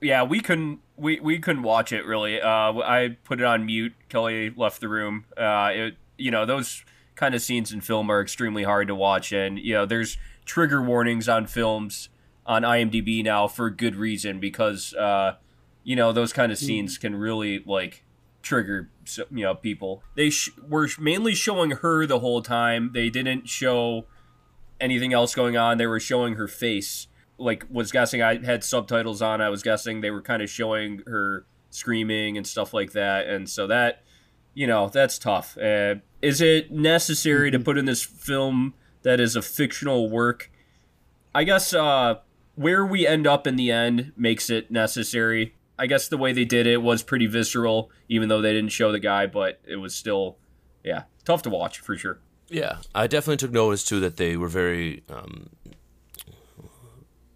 [0.00, 2.40] Yeah, we couldn't we, we couldn't watch it really.
[2.40, 3.94] Uh, I put it on mute.
[4.08, 5.24] Kelly left the room.
[5.36, 6.84] Uh, it you know those
[7.16, 10.82] kind of scenes in film are extremely hard to watch, and you know there's trigger
[10.82, 12.08] warnings on films
[12.46, 15.36] on IMDb now for good reason because uh,
[15.84, 18.04] you know those kind of scenes can really like
[18.42, 18.90] trigger
[19.30, 20.02] you know people.
[20.16, 22.90] They sh- were mainly showing her the whole time.
[22.92, 24.06] They didn't show
[24.80, 25.78] anything else going on.
[25.78, 27.06] They were showing her face.
[27.40, 29.40] Like was guessing I had subtitles on.
[29.40, 33.26] I was guessing they were kind of showing her screaming and stuff like that.
[33.26, 34.02] And so that
[34.54, 35.56] you know, that's tough.
[35.58, 40.50] Uh, is it necessary to put in this film that is a fictional work?
[41.34, 42.16] I guess uh,
[42.56, 45.54] where we end up in the end makes it necessary.
[45.78, 48.92] I guess the way they did it was pretty visceral, even though they didn't show
[48.92, 50.36] the guy, but it was still,
[50.84, 52.20] yeah, tough to watch for sure.
[52.48, 55.50] Yeah, I definitely took notice too that they were very um,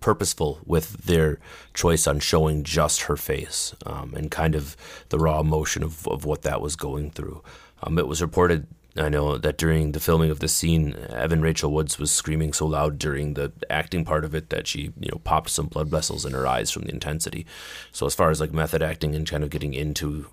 [0.04, 1.38] purposeful with their
[1.72, 4.76] choice on showing just her face um, and kind of
[5.08, 7.42] the raw emotion of, of what that was going through.
[7.82, 8.66] Um, it was reported,
[8.98, 12.66] I know, that during the filming of the scene, Evan Rachel Woods was screaming so
[12.66, 16.26] loud during the acting part of it that she, you know, popped some blood vessels
[16.26, 17.46] in her eyes from the intensity.
[17.90, 20.26] So as far as like method acting and kind of getting into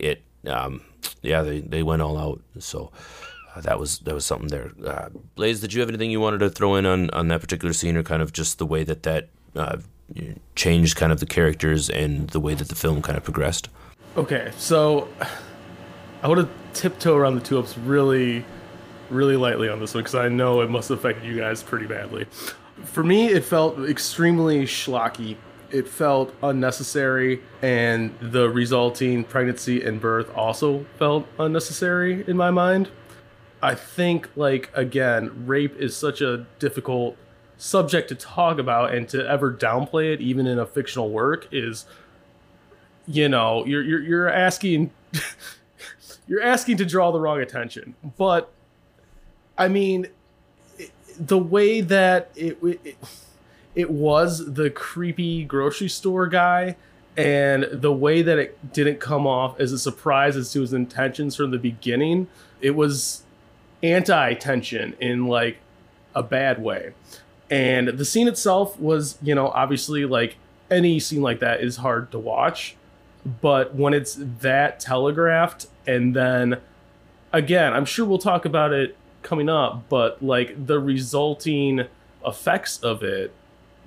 [0.00, 0.82] it, um,
[1.22, 2.40] yeah, they, they went all out.
[2.58, 2.90] So
[3.60, 4.72] that was that was something there.
[4.84, 7.72] Uh, Blaze, did you have anything you wanted to throw in on, on that particular
[7.72, 9.76] scene, or kind of just the way that that uh,
[10.54, 13.68] changed kind of the characters and the way that the film kind of progressed?
[14.16, 15.08] Okay, so
[16.22, 18.44] I want to tiptoe around the tulips really,
[19.10, 21.86] really lightly on this one because I know it must have affected you guys pretty
[21.86, 22.26] badly.
[22.84, 25.36] For me, it felt extremely schlocky.
[25.70, 32.90] It felt unnecessary, and the resulting pregnancy and birth also felt unnecessary in my mind.
[33.62, 37.16] I think like again, rape is such a difficult
[37.56, 41.86] subject to talk about and to ever downplay it even in a fictional work is
[43.06, 44.90] you know, you're you're you're asking
[46.26, 47.94] you're asking to draw the wrong attention.
[48.16, 48.50] But
[49.56, 50.08] I mean,
[51.18, 52.96] the way that it, it
[53.74, 56.76] it was the creepy grocery store guy
[57.16, 61.36] and the way that it didn't come off as a surprise as to his intentions
[61.36, 62.26] from the beginning
[62.62, 63.22] it was
[63.82, 65.58] anti-tension in like
[66.14, 66.92] a bad way.
[67.50, 70.36] And the scene itself was you know obviously like
[70.70, 72.76] any scene like that is hard to watch.
[73.40, 76.60] But when it's that telegraphed and then
[77.32, 81.86] again i'm sure we'll talk about it coming up but like the resulting
[82.26, 83.32] effects of it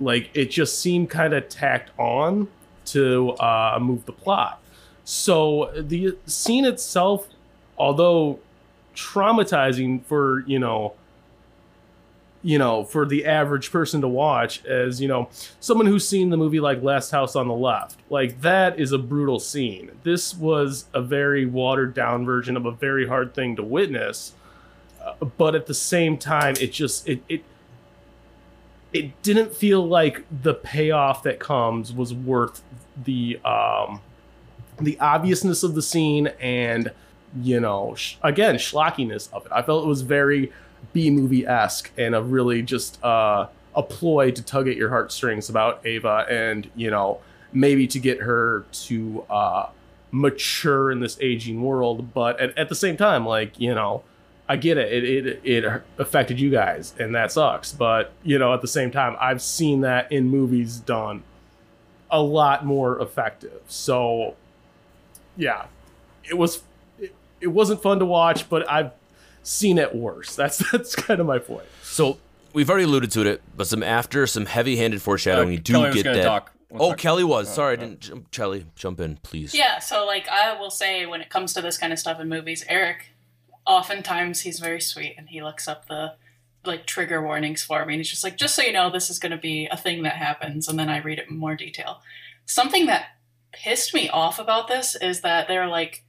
[0.00, 2.48] like it just seemed kind of tacked on
[2.86, 4.60] to uh, move the plot.
[5.04, 7.28] So the scene itself
[7.78, 8.38] although
[8.96, 10.94] traumatizing for you know
[12.42, 15.28] you know for the average person to watch as you know
[15.60, 18.00] someone who's seen the movie like last house on the left.
[18.10, 19.92] Like that is a brutal scene.
[20.02, 24.32] This was a very watered down version of a very hard thing to witness
[25.06, 27.42] uh, but at the same time it just it, it
[28.92, 32.62] it didn't feel like the payoff that comes was worth
[33.04, 34.00] the um
[34.80, 36.90] the obviousness of the scene and
[37.40, 40.52] you know sh- again schlockiness of it i felt it was very
[40.92, 45.48] b movie esque and a really just uh a ploy to tug at your heartstrings
[45.48, 47.20] about ava and you know
[47.52, 49.68] maybe to get her to uh
[50.12, 54.02] mature in this aging world but at, at the same time like you know
[54.48, 54.92] I get it.
[54.92, 55.40] It, it.
[55.44, 57.72] it affected you guys, and that sucks.
[57.72, 61.24] But you know, at the same time, I've seen that in movies done
[62.10, 63.60] a lot more effective.
[63.66, 64.36] So,
[65.36, 65.66] yeah,
[66.24, 66.62] it was.
[67.40, 68.92] It, it wasn't fun to watch, but I've
[69.42, 70.34] seen it worse.
[70.36, 71.66] That's that's kind of my point.
[71.82, 72.18] So
[72.52, 75.86] we've already alluded to it, but some after some heavy-handed foreshadowing, Uh, you do Kelly
[75.86, 76.24] was get gonna that.
[76.24, 76.52] talk.
[76.68, 76.98] One Oh, sec.
[76.98, 77.48] Kelly was.
[77.48, 77.80] Uh, Sorry, I uh.
[77.80, 78.00] didn't.
[78.00, 79.54] Jump, Kelly, jump in, please.
[79.54, 82.28] Yeah, so like I will say when it comes to this kind of stuff in
[82.28, 83.10] movies, Eric,
[83.66, 86.14] oftentimes he's very sweet and he looks up the
[86.64, 89.18] like trigger warnings for me and he's just like, just so you know, this is
[89.20, 92.00] gonna be a thing that happens and then I read it in more detail.
[92.44, 93.06] Something that
[93.52, 96.02] pissed me off about this is that they're like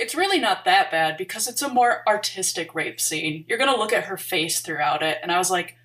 [0.00, 3.44] it's really not that bad because it's a more artistic rape scene.
[3.46, 5.76] You're gonna look at her face throughout it, and I was like,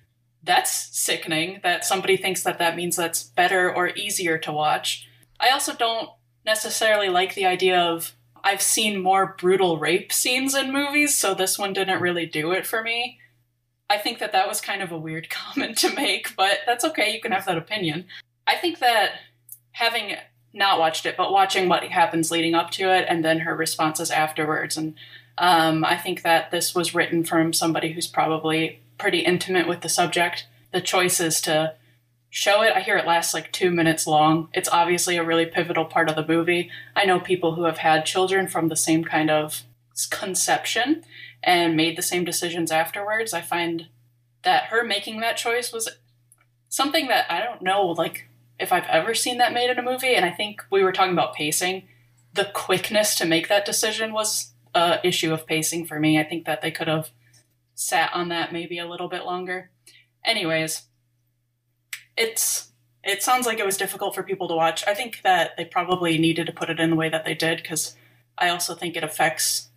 [0.42, 5.06] that's sickening that somebody thinks that that means that's better or easier to watch.
[5.38, 6.08] I also don't
[6.46, 11.58] necessarily like the idea of I've seen more brutal rape scenes in movies, so this
[11.58, 13.18] one didn't really do it for me.
[13.90, 17.12] I think that that was kind of a weird comment to make, but that's okay.
[17.12, 18.06] You can have that opinion.
[18.46, 19.12] I think that
[19.72, 20.16] having
[20.56, 24.10] not watched it, but watching what happens leading up to it and then her responses
[24.10, 24.94] afterwards, and
[25.38, 29.88] um, I think that this was written from somebody who's probably pretty intimate with the
[29.88, 30.46] subject.
[30.72, 31.74] The choices to
[32.30, 32.72] show it.
[32.74, 34.48] I hear it lasts like two minutes long.
[34.52, 36.70] It's obviously a really pivotal part of the movie.
[36.94, 39.62] I know people who have had children from the same kind of
[40.10, 41.04] conception
[41.42, 43.32] and made the same decisions afterwards.
[43.32, 43.86] I find
[44.42, 45.88] that her making that choice was
[46.68, 48.28] something that I don't know, like,
[48.58, 50.14] if I've ever seen that made in a movie.
[50.14, 51.88] And I think we were talking about pacing.
[52.32, 56.18] The quickness to make that decision was a issue of pacing for me.
[56.18, 57.10] I think that they could have
[57.74, 59.70] sat on that maybe a little bit longer.
[60.24, 60.82] Anyways,
[62.16, 62.72] it's
[63.04, 64.84] it sounds like it was difficult for people to watch.
[64.86, 67.62] I think that they probably needed to put it in the way that they did
[67.62, 67.94] because
[68.36, 69.68] I also think it affects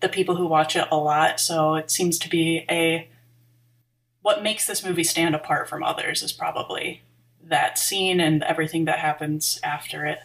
[0.00, 1.40] the people who watch it a lot.
[1.40, 3.08] So it seems to be a
[4.20, 7.02] what makes this movie stand apart from others is probably
[7.48, 10.20] that scene and everything that happens after it.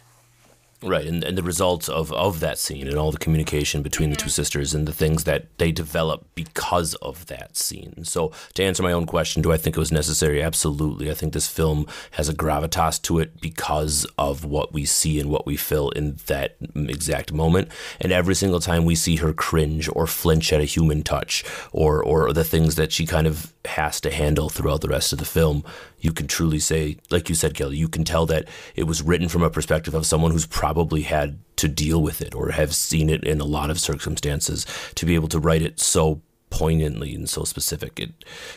[0.82, 4.16] Right, and, and the results of, of that scene and all the communication between the
[4.16, 8.04] two sisters and the things that they develop because of that scene.
[8.04, 10.42] So, to answer my own question, do I think it was necessary?
[10.42, 11.08] Absolutely.
[11.08, 15.30] I think this film has a gravitas to it because of what we see and
[15.30, 17.68] what we feel in that exact moment.
[18.00, 22.02] And every single time we see her cringe or flinch at a human touch or,
[22.02, 25.24] or the things that she kind of has to handle throughout the rest of the
[25.24, 25.64] film,
[26.02, 29.28] you can truly say, like you said, Kelly, you can tell that it was written
[29.28, 33.08] from a perspective of someone who's probably had to deal with it or have seen
[33.08, 37.30] it in a lot of circumstances to be able to write it so poignantly and
[37.30, 37.98] so specific.
[38.00, 38.10] It,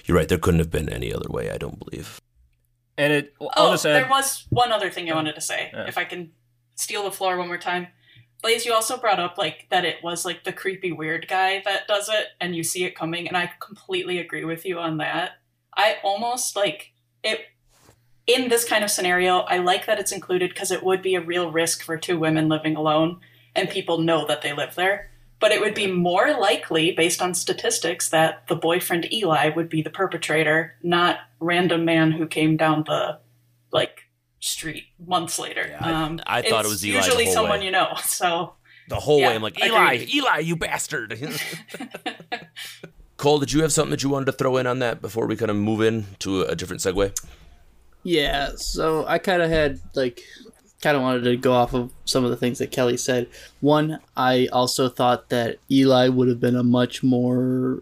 [0.05, 2.19] you're right, there couldn't have been any other way, I don't believe.
[2.97, 5.41] And it, oh, I'll Oh, just there add, was one other thing I wanted to
[5.41, 5.69] say.
[5.71, 5.85] Yeah.
[5.87, 6.31] If I can
[6.75, 7.87] steal the floor one more time.
[8.41, 11.87] Blaze, you also brought up like that it was like the creepy weird guy that
[11.87, 15.31] does it and you see it coming and I completely agree with you on that.
[15.77, 16.91] I almost like
[17.25, 17.41] it
[18.27, 21.21] in this kind of scenario, I like that it's included because it would be a
[21.21, 23.19] real risk for two women living alone
[23.55, 25.11] and people know that they live there.
[25.39, 29.81] But it would be more likely, based on statistics, that the boyfriend Eli would be
[29.81, 33.19] the perpetrator, not random man who came down the
[33.71, 34.03] like
[34.39, 35.77] street months later.
[35.79, 37.65] I- um, I thought it was Eli the Usually someone way.
[37.65, 37.93] you know.
[38.03, 38.53] So
[38.87, 40.15] The whole Yeah, way, I'm like, Eli, agreed.
[40.15, 41.19] Eli, you bastard.
[43.17, 45.35] Cole, did you have something that you wanted to throw in on that before we
[45.35, 47.17] kind of move in to a different segue?
[48.03, 50.21] Yeah, so I kind of had like
[50.81, 53.27] kind of wanted to go off of some of the things that Kelly said.
[53.61, 57.81] One, I also thought that Eli would have been a much more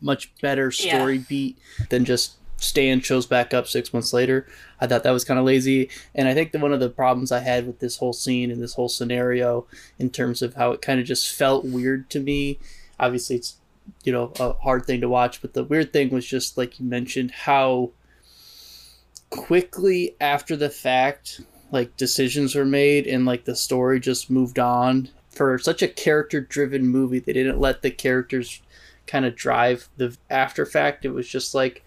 [0.00, 1.58] much better story beat
[1.90, 4.46] than just Stan shows back up 6 months later.
[4.80, 7.32] I thought that was kind of lazy, and I think that one of the problems
[7.32, 9.66] I had with this whole scene and this whole scenario
[9.98, 12.58] in terms of how it kind of just felt weird to me.
[12.98, 13.56] Obviously it's
[14.02, 16.86] you know, a hard thing to watch, but the weird thing was just like you
[16.86, 17.90] mentioned how
[19.30, 21.40] quickly after the fact
[21.72, 25.08] like decisions were made and like the story just moved on.
[25.30, 28.62] For such a character driven movie they didn't let the characters
[29.06, 31.04] kind of drive the after fact.
[31.04, 31.84] It was just like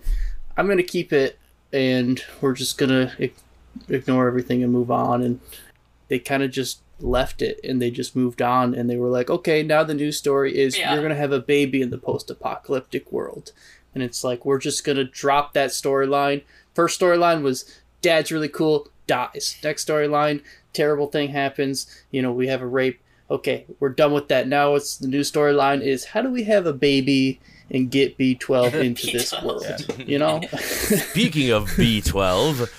[0.58, 1.38] i'm going to keep it
[1.72, 3.30] and we're just going to
[3.90, 5.24] ignore everything and move on.
[5.24, 5.40] And
[6.08, 9.30] they kind of just left it and they just moved on and they were like
[9.30, 10.94] okay now the new story is Yeah.
[10.94, 13.52] you're going to have a baby in the post-apocalyptic world.
[13.94, 16.44] And it's like we're just going to drop that storyline.
[16.76, 17.66] First storyline was
[18.02, 19.58] dad's really cool dies.
[19.64, 20.42] Next storyline
[20.74, 23.00] terrible thing happens you know we have a rape.
[23.30, 24.48] Okay we're done with that.
[24.48, 27.40] Now it's the new storyline is how do we have a baby
[27.70, 29.44] and get b12 into this B12.
[29.44, 30.08] world?
[30.10, 30.42] You know?
[30.58, 32.70] Speaking of B12,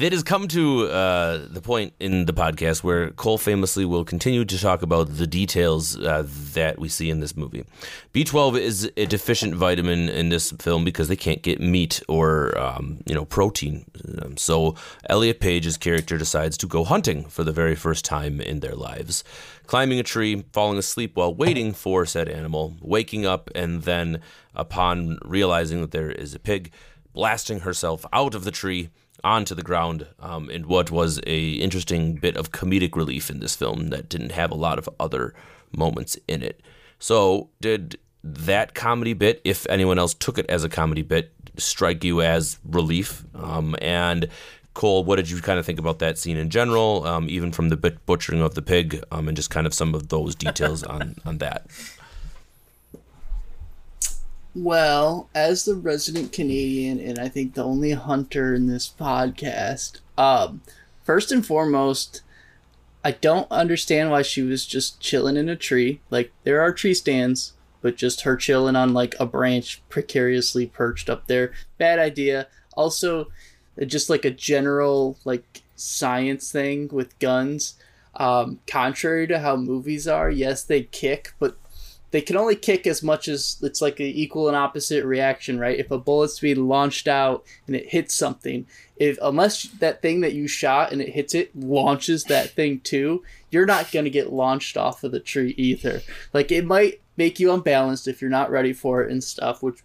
[0.00, 4.44] it has come to uh, the point in the podcast where Cole famously will continue
[4.44, 7.64] to talk about the details uh, that we see in this movie.
[8.12, 12.98] B12 is a deficient vitamin in this film because they can't get meat or um,
[13.06, 13.86] you know protein.
[14.36, 14.74] So
[15.08, 19.24] Elliot Page's character decides to go hunting for the very first time in their lives,
[19.66, 24.20] climbing a tree, falling asleep while waiting for said animal, waking up, and then
[24.54, 26.70] upon realizing that there is a pig
[27.12, 28.90] blasting herself out of the tree
[29.24, 33.56] onto the ground um, in what was a interesting bit of comedic relief in this
[33.56, 35.34] film that didn't have a lot of other
[35.76, 36.60] moments in it.
[36.98, 42.04] So, did that comedy bit, if anyone else took it as a comedy bit, strike
[42.04, 43.24] you as relief?
[43.34, 44.28] Um, and
[44.74, 47.70] Cole, what did you kind of think about that scene in general, um, even from
[47.70, 51.16] the butchering of the pig, um, and just kind of some of those details on
[51.24, 51.66] on that?
[54.54, 60.62] Well, as the resident Canadian and I think the only hunter in this podcast, um,
[61.04, 62.22] first and foremost,
[63.04, 66.00] I don't understand why she was just chilling in a tree.
[66.10, 71.08] Like there are tree stands, but just her chilling on like a branch precariously perched
[71.08, 71.52] up there.
[71.78, 72.48] Bad idea.
[72.76, 73.28] Also,
[73.80, 77.74] uh, just like a general like science thing with guns.
[78.16, 81.56] Um, contrary to how movies are, yes, they kick, but
[82.10, 85.78] they can only kick as much as it's like an equal and opposite reaction, right?
[85.78, 90.34] If a bullet's being launched out and it hits something, if unless that thing that
[90.34, 94.76] you shot and it hits it launches that thing too, you're not gonna get launched
[94.76, 96.02] off of the tree either.
[96.32, 99.82] Like it might make you unbalanced if you're not ready for it and stuff, which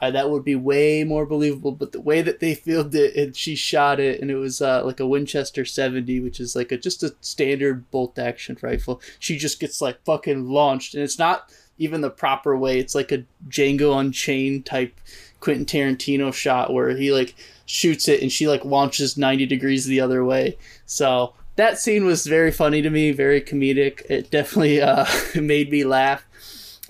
[0.00, 1.72] uh, that would be way more believable.
[1.72, 4.84] But the way that they filmed it and she shot it, and it was uh,
[4.84, 9.00] like a Winchester 70, which is like a just a standard bolt action rifle.
[9.18, 12.78] She just gets like fucking launched, and it's not even the proper way.
[12.78, 15.00] It's like a Django Unchained type
[15.40, 20.00] Quentin Tarantino shot where he like shoots it and she like launches 90 degrees the
[20.00, 20.58] other way.
[20.86, 24.02] So that scene was very funny to me, very comedic.
[24.10, 26.24] It definitely uh, made me laugh.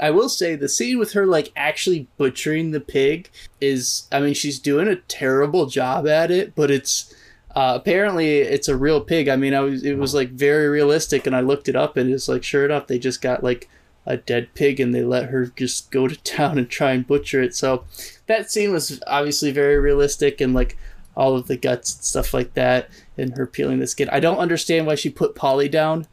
[0.01, 3.31] I will say the scene with her like actually butchering the pig
[3.61, 7.15] is I mean she's doing a terrible job at it, but it's
[7.55, 9.29] uh, apparently it's a real pig.
[9.29, 12.11] I mean I was it was like very realistic and I looked it up and
[12.11, 13.69] it's like sure enough they just got like
[14.11, 17.41] a dead pig and they let her just go to town and try and butcher
[17.43, 17.55] it.
[17.55, 17.85] So
[18.27, 20.77] that scene was obviously very realistic and like
[21.17, 24.09] all of the guts and stuff like that and her peeling the skin.
[24.11, 26.07] I don't understand why she put Polly down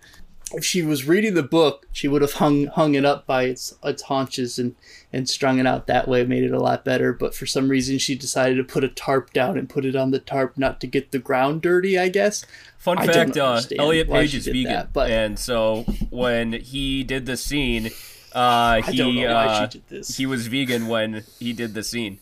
[0.53, 3.75] if she was reading the book, she would have hung hung it up by its
[3.83, 4.75] its haunches and
[5.11, 7.13] and strung it out that way, made it a lot better.
[7.13, 10.11] But for some reason, she decided to put a tarp down and put it on
[10.11, 11.97] the tarp, not to get the ground dirty.
[11.97, 12.45] I guess.
[12.77, 17.25] Fun I fact: uh, Elliot Page is vegan, that, but- and so when he did
[17.25, 17.89] the scene,
[18.33, 20.17] uh, he don't know why uh, she did this.
[20.17, 22.19] he was vegan when he did the scene.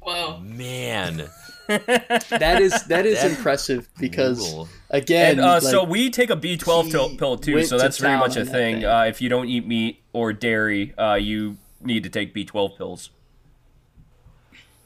[0.00, 0.38] Whoa.
[0.38, 1.28] Man,
[1.68, 4.68] that is that is That- impressive because brutal.
[4.90, 7.98] again, And uh, like, so we take a B12 pill, too, went so to that's
[7.98, 8.76] very much a thing.
[8.80, 8.84] thing.
[8.84, 13.10] Uh, if you don't eat meat or dairy, uh, you need to take B12 pills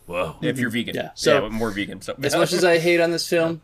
[0.07, 0.37] whoa.
[0.43, 0.95] if you're vegan.
[0.95, 2.01] Yeah, so- yeah, more vegan.
[2.03, 3.62] So as much as I hate on this film,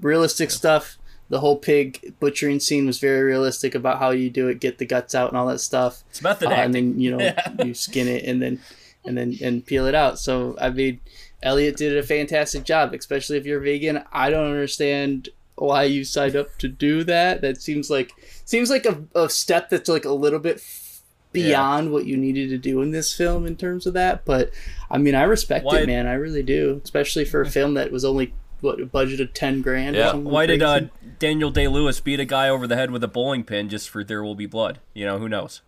[0.00, 0.98] realistic stuff.
[1.28, 4.86] the whole pig butchering scene was very realistic about how you do it, get the
[4.86, 6.04] guts out and all that stuff.
[6.10, 7.34] It's method Uh, and then you know
[7.64, 8.60] you skin it and then
[9.04, 10.20] and then and peel it out.
[10.20, 11.00] So I mean,
[11.42, 14.02] Elliot did a fantastic job, especially if you're vegan.
[14.12, 17.40] I don't understand why you signed up to do that.
[17.40, 18.10] That seems like
[18.44, 22.48] seems like a, a step that's like a little bit f- beyond what you needed
[22.50, 24.24] to do in this film in terms of that.
[24.24, 24.50] But
[24.90, 26.06] I mean, I respect Why- it, man.
[26.06, 29.60] I really do, especially for a film that was only what a budget of ten
[29.62, 29.96] grand.
[29.96, 30.10] or Yeah.
[30.12, 30.80] something Why did uh.
[31.18, 34.02] Daniel Day Lewis beat a guy over the head with a bowling pin just for
[34.02, 34.80] There Will Be Blood?
[34.94, 35.60] You know, who knows?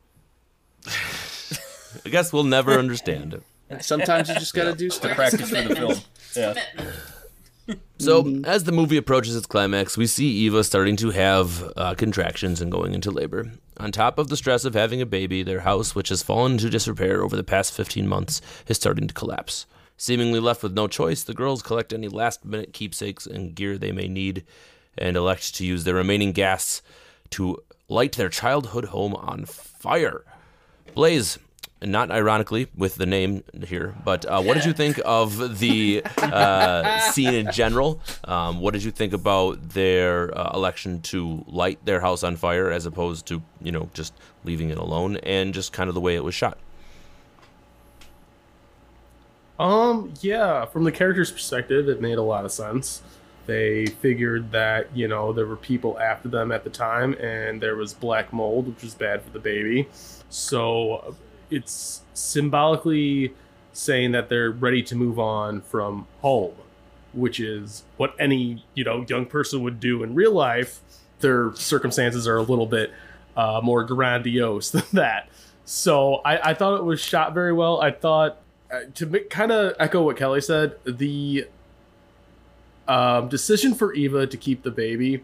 [0.87, 3.41] I guess we'll never understand.
[3.81, 5.15] Sometimes you just gotta do stuff.
[5.15, 5.95] Practice for the film.
[6.37, 6.55] Yeah.
[7.99, 12.63] So, as the movie approaches its climax, we see Eva starting to have uh, contractions
[12.63, 13.53] and going into labor.
[13.77, 16.71] On top of the stress of having a baby, their house, which has fallen into
[16.71, 19.67] disrepair over the past 15 months, is starting to collapse.
[19.99, 23.93] Seemingly left with no choice, the girls collect any last minute keepsakes and gear they
[23.93, 24.45] may need
[24.97, 26.81] and elect to use their remaining gas
[27.31, 27.59] to
[27.89, 30.25] light their childhood home on fire.
[30.95, 31.39] Blaze,
[31.83, 36.99] not ironically with the name here, but uh, what did you think of the uh,
[37.11, 38.01] scene in general?
[38.25, 42.71] Um, what did you think about their uh, election to light their house on fire
[42.71, 44.13] as opposed to, you know, just
[44.45, 46.59] leaving it alone and just kind of the way it was shot?
[49.59, 53.03] Um, yeah, from the character's perspective, it made a lot of sense.
[53.47, 57.77] They figured that, you know, there were people after them at the time, and there
[57.77, 59.89] was black mold, which was bad for the baby.
[60.29, 61.17] So
[61.51, 63.35] it's symbolically
[63.73, 66.55] saying that they're ready to move on from home,
[67.13, 70.81] which is what any, you know, young person would do in real life.
[71.21, 72.93] Their circumstances are a little bit
[73.37, 75.29] uh, more grandiose than that.
[75.65, 77.81] So I, I thought it was shot very well.
[77.81, 78.39] I thought
[78.71, 81.47] uh, to kind of echo what Kelly said, the
[82.87, 85.23] um, decision for Eva to keep the baby,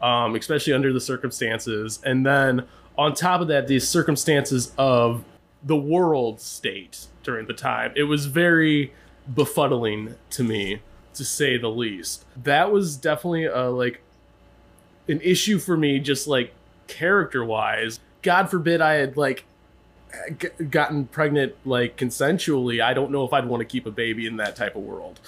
[0.00, 2.66] um, especially under the circumstances, and then
[2.98, 5.24] on top of that, these circumstances of
[5.62, 8.92] the world state during the time, it was very
[9.32, 10.80] befuddling to me,
[11.14, 12.24] to say the least.
[12.42, 14.00] That was definitely a like
[15.08, 16.52] an issue for me, just like
[16.86, 18.00] character wise.
[18.22, 19.44] God forbid I had like
[20.38, 24.26] g- gotten pregnant like consensually, I don't know if I'd want to keep a baby
[24.26, 25.20] in that type of world.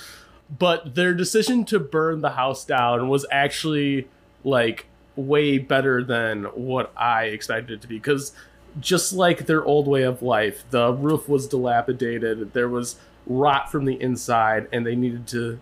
[0.59, 4.09] But their decision to burn the house down was actually
[4.43, 8.33] like way better than what I expected it to be because
[8.79, 12.97] just like their old way of life, the roof was dilapidated, there was
[13.27, 15.59] rot from the inside and they needed to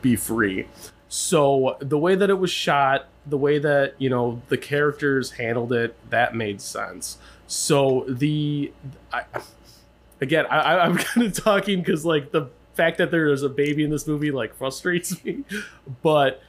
[0.00, 0.66] be free.
[1.08, 5.72] So the way that it was shot, the way that, you know, the characters handled
[5.72, 7.18] it, that made sense.
[7.46, 8.72] So the
[9.12, 9.24] I,
[10.20, 13.84] again, I, I'm kind of talking because like the fact that there is a baby
[13.84, 15.44] in this movie like frustrates me,
[16.02, 16.42] but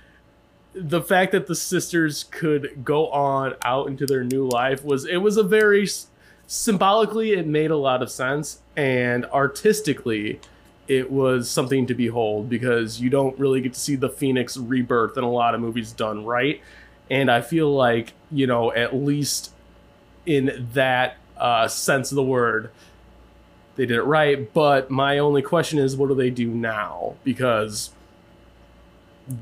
[0.74, 5.18] the fact that the sisters could go on out into their new life was it
[5.18, 5.88] was a very
[6.48, 10.40] symbolically it made a lot of sense and artistically
[10.88, 15.18] it was something to behold because you don't really get to see the phoenix rebirth
[15.18, 16.62] in a lot of movies done right
[17.10, 19.52] and i feel like you know at least
[20.26, 22.72] in that uh, sense of the word
[23.76, 27.16] they did it right but my only question is what do they do now?
[27.24, 27.92] Because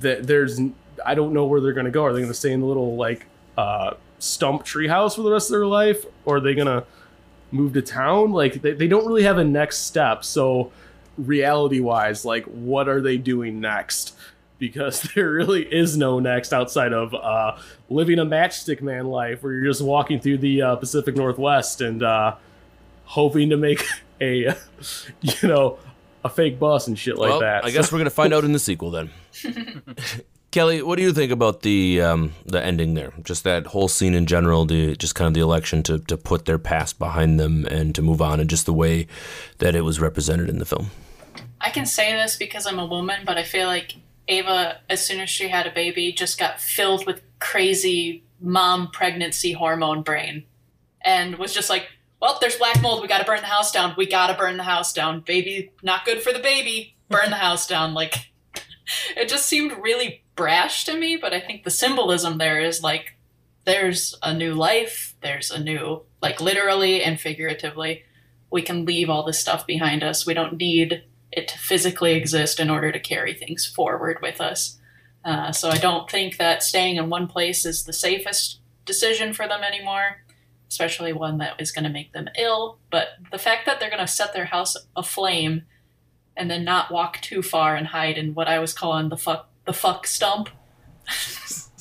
[0.01, 0.59] th- there's
[1.05, 2.05] i don't know where they're going to go.
[2.05, 3.25] Are they going to stay in the little like
[3.57, 6.05] uh, stump treehouse for the rest of their life?
[6.25, 6.85] Or are they going to
[7.51, 8.31] move to town?
[8.31, 10.23] Like they, they don't really have a next step.
[10.23, 10.71] So
[11.17, 14.15] reality wise like what are they doing next?
[14.59, 17.57] Because there really is no next outside of uh,
[17.89, 22.03] living a matchstick man life where you're just walking through the uh, pacific northwest and
[22.03, 22.35] uh,
[23.05, 23.83] hoping to make
[24.21, 24.55] a
[25.21, 25.79] you know
[26.23, 27.65] a fake bus and shit like well, that.
[27.65, 29.09] I guess we're gonna find out in the sequel then.
[30.51, 33.13] Kelly, what do you think about the um, the ending there?
[33.23, 36.45] Just that whole scene in general, the just kind of the election to to put
[36.45, 39.07] their past behind them and to move on, and just the way
[39.59, 40.91] that it was represented in the film.
[41.61, 43.95] I can say this because I'm a woman, but I feel like
[44.27, 49.53] Ava, as soon as she had a baby, just got filled with crazy mom pregnancy
[49.53, 50.43] hormone brain
[51.03, 51.87] and was just like,
[52.21, 53.01] well, there's black mold.
[53.01, 53.93] We got to burn the house down.
[53.97, 55.21] We got to burn the house down.
[55.21, 56.95] Baby, not good for the baby.
[57.09, 57.93] Burn the house down.
[57.93, 58.31] Like,
[59.17, 63.17] it just seemed really brash to me, but I think the symbolism there is like,
[63.65, 65.15] there's a new life.
[65.21, 68.03] There's a new, like, literally and figuratively.
[68.49, 70.25] We can leave all this stuff behind us.
[70.25, 74.79] We don't need it to physically exist in order to carry things forward with us.
[75.23, 79.47] Uh, so I don't think that staying in one place is the safest decision for
[79.47, 80.23] them anymore,
[80.67, 82.79] especially one that is going to make them ill.
[82.89, 85.63] But the fact that they're going to set their house aflame
[86.35, 89.50] and then not walk too far and hide in what I was calling the fuck
[89.71, 90.49] the fuck stump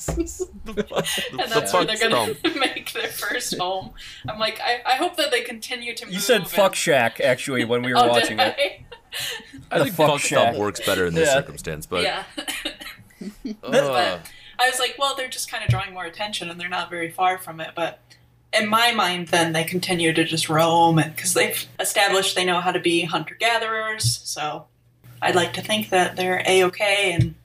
[0.07, 0.27] and
[1.49, 3.91] that's where they're gonna make their first home.
[4.27, 6.05] I'm like, I, I hope that they continue to.
[6.07, 8.55] You move said fuck and- Shack actually when we were Oh, watching did it.
[8.59, 8.85] I?
[9.71, 10.55] I The think fuck fuck shack.
[10.55, 11.35] works better in this Yeah.
[11.35, 12.23] circumstance, but yeah.
[12.65, 16.69] uh, but I was like, well, they're just kind of drawing more attention, and they're
[16.69, 17.69] not very far from it.
[17.75, 17.99] But
[18.53, 22.59] in my mind, then they continue to just roam, and because they've established they know
[22.59, 24.65] how to be hunter gatherers, so
[25.21, 27.35] I'd like to think that they're a okay, and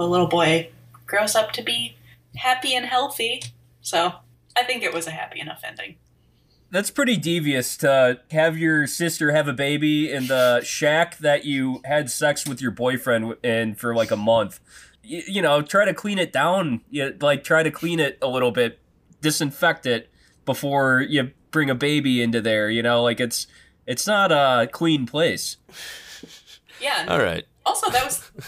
[0.00, 0.70] the little boy
[1.06, 1.96] grows up to be
[2.36, 3.42] happy and healthy.
[3.82, 4.14] So
[4.56, 5.96] I think it was a happy enough ending.
[6.70, 11.80] That's pretty devious to have your sister have a baby in the shack that you
[11.84, 14.60] had sex with your boyfriend in for like a month.
[15.02, 16.82] You, you know, try to clean it down.
[16.90, 18.78] You, like, try to clean it a little bit,
[19.20, 20.08] disinfect it
[20.44, 22.70] before you bring a baby into there.
[22.70, 23.48] You know, like it's
[23.86, 25.56] it's not a clean place.
[26.80, 27.06] Yeah.
[27.08, 27.44] all right.
[27.66, 28.42] Also, that was the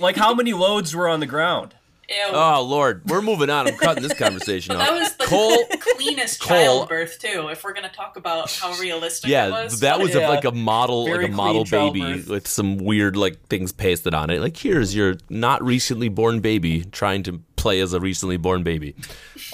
[0.00, 1.74] Like, how many loads were on the ground?
[2.08, 2.16] ew.
[2.32, 3.68] Oh Lord, we're moving on.
[3.68, 4.78] I'm cutting this conversation off.
[4.84, 5.64] that was the Cole,
[5.96, 7.48] cleanest Cole- childbirth too.
[7.52, 10.26] If we're gonna talk about how realistic it yeah, was, that was Yeah.
[10.26, 12.28] a, like a model, Very like a model baby childbirth.
[12.28, 14.40] with some weird like things pasted on it.
[14.40, 18.96] Like here's your not recently born baby trying to play as a recently born baby.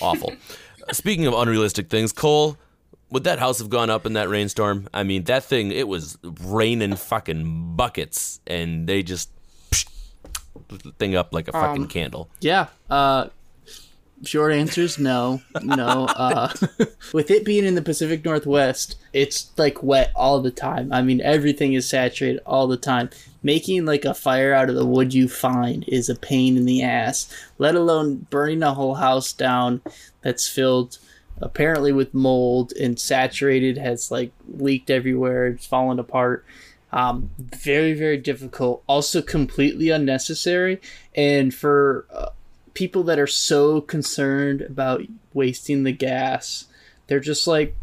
[0.01, 0.33] Awful.
[0.93, 2.57] Speaking of unrealistic things, Cole.
[3.11, 4.89] Would that house have gone up in that rainstorm?
[4.93, 9.36] I mean, that thing, it was raining fucking buckets, and they just the
[10.99, 12.29] thing up like a fucking Um, candle.
[12.41, 12.67] Yeah.
[12.91, 13.29] Uh,
[14.25, 15.43] short answer is no.
[15.63, 16.07] No.
[16.07, 16.53] Uh,
[17.13, 20.93] with it being in the Pacific Northwest, it's like wet all the time.
[20.93, 23.11] I mean, everything is saturated all the time.
[23.43, 26.83] Making like a fire out of the wood you find is a pain in the
[26.83, 29.83] ass, let alone burning a whole house down
[30.23, 30.99] that's filled
[31.41, 36.45] apparently with mold and saturated, has like leaked everywhere, it's fallen apart.
[36.93, 38.83] Um, very, very difficult.
[38.87, 40.81] Also, completely unnecessary.
[41.15, 42.31] And for uh,
[42.75, 45.03] people that are so concerned about
[45.35, 46.67] wasting the gas,
[47.07, 47.77] they're just like,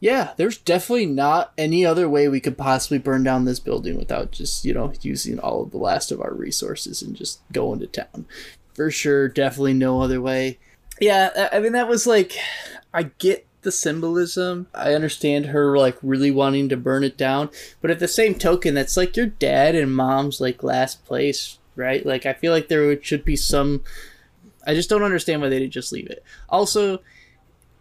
[0.00, 4.32] yeah, there's definitely not any other way we could possibly burn down this building without
[4.32, 7.86] just, you know, using all of the last of our resources and just going to
[7.86, 8.26] town.
[8.74, 10.58] For sure, definitely no other way.
[11.00, 12.36] Yeah, I I mean, that was like,
[12.92, 14.68] I get the symbolism.
[14.74, 17.50] I understand her like really wanting to burn it down,
[17.80, 22.04] but at the same token, that's like your dad and mom's like last place, right?
[22.04, 23.82] Like, I feel like there should be some.
[24.66, 26.22] I just don't understand why they didn't just leave it.
[26.48, 27.00] Also,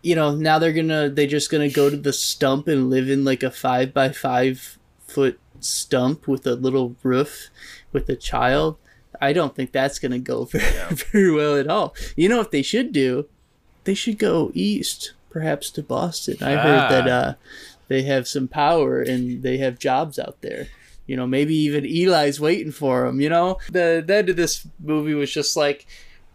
[0.02, 3.24] you know, now they're gonna they just gonna go to the stump and live in
[3.24, 4.78] like a five by five
[5.08, 7.50] foot stump with a little roof
[7.92, 8.78] with a child.
[9.22, 11.96] I don't think that's gonna go very, very well at all.
[12.16, 13.28] You know what they should do?
[13.86, 16.38] They should go east, perhaps to Boston.
[16.42, 17.12] I heard that Ah.
[17.12, 17.34] uh,
[17.90, 20.68] they have some power and they have jobs out there.
[21.08, 23.20] You know, maybe even Eli's waiting for them.
[23.20, 25.86] You know, the, the end of this movie was just like,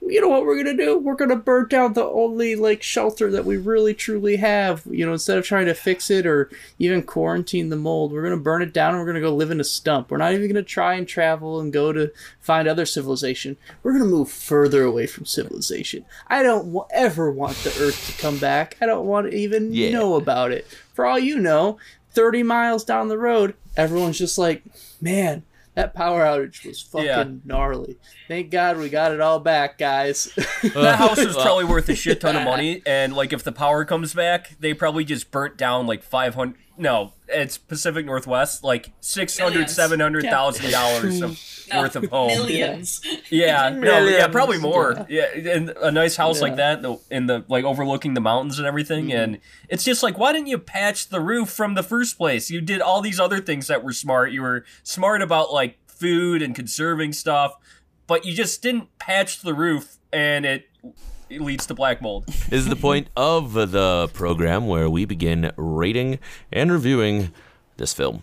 [0.00, 0.98] you know what we're gonna do?
[0.98, 4.82] We're gonna burn down the only like shelter that we really truly have.
[4.90, 8.36] You know, instead of trying to fix it or even quarantine the mold, we're gonna
[8.36, 10.10] burn it down and we're gonna go live in a stump.
[10.10, 13.56] We're not even gonna try and travel and go to find other civilization.
[13.82, 16.04] We're gonna move further away from civilization.
[16.28, 18.76] I don't w- ever want the Earth to come back.
[18.80, 19.90] I don't want to even Yeah.
[19.90, 20.66] know about it.
[20.94, 21.78] For all you know,
[22.12, 24.62] thirty miles down the road, everyone's just like,
[25.00, 25.42] man.
[25.78, 27.24] That power outage was fucking Yeah.
[27.44, 27.98] gnarly.
[28.26, 30.24] Thank God we got it all back, guys.
[30.74, 33.84] That house was probably worth a shit ton of money, and like if the power
[33.84, 36.56] comes back, they probably just burnt down like five hundred.
[36.78, 39.74] No, it's Pacific Northwest, like six hundred, Millions.
[39.74, 41.20] seven hundred thousand dollars
[41.72, 42.28] No, worth of home.
[42.28, 43.00] millions.
[43.30, 45.06] Yeah, no, yeah, probably more.
[45.08, 49.06] Yeah, and a nice house like that, in the like overlooking the mountains and everything,
[49.06, 49.18] mm-hmm.
[49.18, 52.50] and it's just like, why didn't you patch the roof from the first place?
[52.50, 54.32] You did all these other things that were smart.
[54.32, 57.54] You were smart about like food and conserving stuff,
[58.06, 60.68] but you just didn't patch the roof, and it,
[61.30, 62.24] it leads to black mold.
[62.50, 66.18] is the point of the program where we begin rating
[66.52, 67.32] and reviewing
[67.76, 68.22] this film.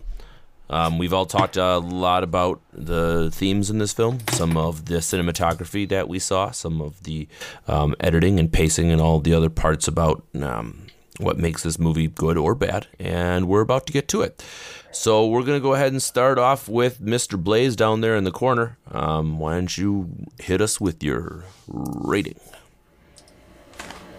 [0.70, 4.96] Um, we've all talked a lot about the themes in this film, some of the
[4.96, 7.28] cinematography that we saw, some of the
[7.68, 10.88] um, editing and pacing, and all the other parts about um,
[11.20, 12.88] what makes this movie good or bad.
[13.00, 14.44] And we're about to get to it.
[14.92, 17.42] So we're going to go ahead and start off with Mr.
[17.42, 18.78] Blaze down there in the corner.
[18.90, 22.40] Um, why don't you hit us with your rating?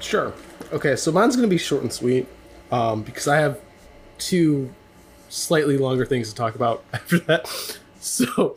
[0.00, 0.32] Sure.
[0.72, 2.26] Okay, so mine's going to be short and sweet
[2.70, 3.60] um, because I have
[4.18, 4.72] two
[5.28, 7.78] slightly longer things to talk about after that.
[8.00, 8.56] So,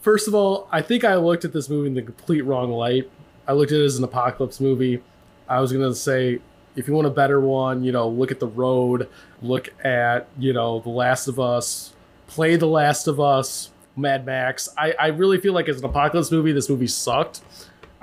[0.00, 3.10] first of all, I think I looked at this movie in the complete wrong light.
[3.46, 5.02] I looked at it as an apocalypse movie.
[5.48, 6.40] I was going to say,
[6.76, 9.08] if you want a better one, you know, look at The Road,
[9.42, 11.92] look at, you know, The Last of Us,
[12.26, 14.68] play The Last of Us, Mad Max.
[14.76, 17.42] I, I really feel like as an apocalypse movie, this movie sucked.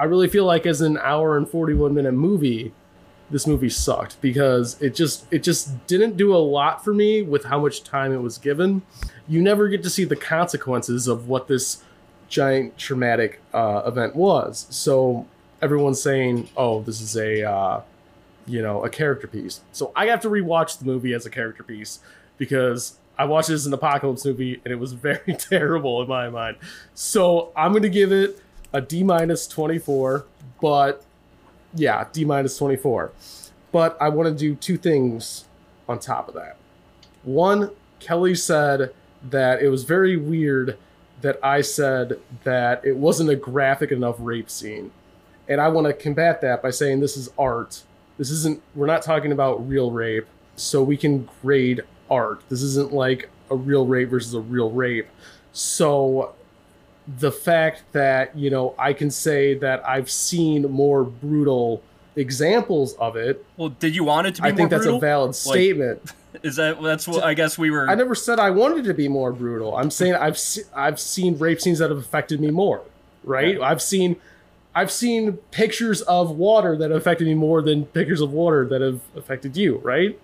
[0.01, 2.73] I really feel like as an hour and 41 minute movie,
[3.29, 7.45] this movie sucked because it just it just didn't do a lot for me with
[7.45, 8.81] how much time it was given.
[9.27, 11.83] You never get to see the consequences of what this
[12.29, 14.65] giant traumatic uh, event was.
[14.71, 15.27] So
[15.61, 17.81] everyone's saying, "Oh, this is a uh,
[18.47, 21.61] you know a character piece." So I have to rewatch the movie as a character
[21.61, 21.99] piece
[22.39, 26.27] because I watched it as an apocalypse movie and it was very terrible in my
[26.27, 26.57] mind.
[26.95, 28.41] So I'm gonna give it
[28.73, 30.25] a D minus 24,
[30.61, 31.03] but
[31.73, 33.11] yeah, D minus 24.
[33.71, 35.45] But I want to do two things
[35.87, 36.57] on top of that.
[37.23, 38.93] One, Kelly said
[39.29, 40.77] that it was very weird
[41.21, 44.91] that I said that it wasn't a graphic enough rape scene.
[45.47, 47.83] And I want to combat that by saying this is art.
[48.17, 52.41] This isn't, we're not talking about real rape, so we can grade art.
[52.49, 55.07] This isn't like a real rape versus a real rape.
[55.53, 56.33] So
[57.17, 61.81] the fact that, you know, I can say that I've seen more brutal
[62.15, 64.97] examples of it, Well, did you want it to be I think that's brutal?
[64.97, 66.01] a valid statement.
[66.43, 67.89] Is that that's what I guess we were?
[67.89, 69.75] I never said I wanted to be more brutal.
[69.75, 72.81] I'm saying I've se- I've seen rape scenes that have affected me more,
[73.25, 73.59] right?
[73.59, 74.15] I've seen
[74.73, 79.01] I've seen pictures of water that affected me more than pictures of water that have
[79.13, 80.17] affected you, right?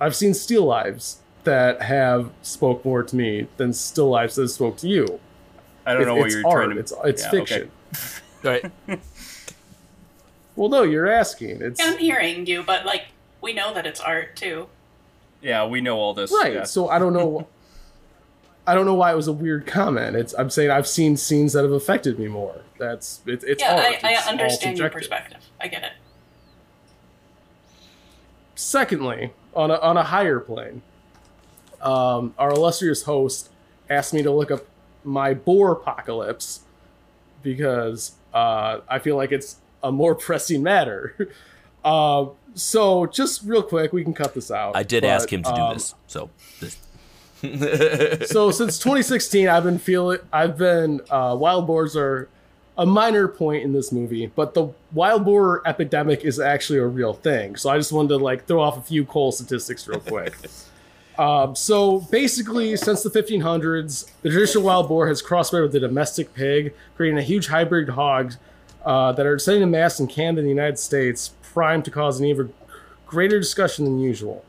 [0.00, 4.76] I've seen still lives that have spoke more to me than still lives that spoke
[4.78, 5.20] to you.
[5.86, 6.64] I don't It- know what it's you're art.
[6.64, 6.80] trying to.
[6.80, 7.38] It's it's Yeah, okay.
[7.38, 7.70] fiction.
[8.44, 8.72] All right.
[10.56, 11.62] Well, no, you're asking.
[11.62, 13.06] It's I'm hearing you, but like
[13.40, 14.68] we know that it's art too.
[15.42, 16.30] Yeah, we know all this.
[16.32, 16.52] right.
[16.54, 16.62] yeah.
[16.62, 17.48] So I don't know.
[18.66, 20.14] I don't know why it was a weird comment.
[20.14, 22.60] It's I'm saying I've seen scenes that have affected me more.
[22.78, 23.84] That's it's it's yeah, art.
[23.84, 25.40] I, It's I all understand your perspective.
[25.60, 25.92] I get it.
[28.54, 30.82] Secondly, on a, on a higher plane,
[31.80, 33.50] um, our illustrious host
[33.90, 34.64] asked me to look up
[35.04, 36.60] my boar apocalypse
[37.42, 41.30] because uh, I feel like it's a more pressing matter.
[41.84, 44.76] uh, so, just real quick, we can cut this out.
[44.76, 45.94] I did but, ask him to do um, this.
[46.06, 46.30] So
[46.60, 46.78] this.
[48.30, 52.26] so since 2016 i've been feeling i've been uh, wild boars are
[52.78, 57.12] a minor point in this movie but the wild boar epidemic is actually a real
[57.12, 60.34] thing so i just wanted to like throw off a few coal statistics real quick
[61.18, 66.34] um, so basically since the 1500s the traditional wild boar has crossbred with the domestic
[66.34, 68.34] pig creating a huge hybrid hog
[68.84, 72.20] uh, that are setting a mass in canada and the united states primed to cause
[72.20, 72.52] an even
[73.06, 74.44] greater discussion than usual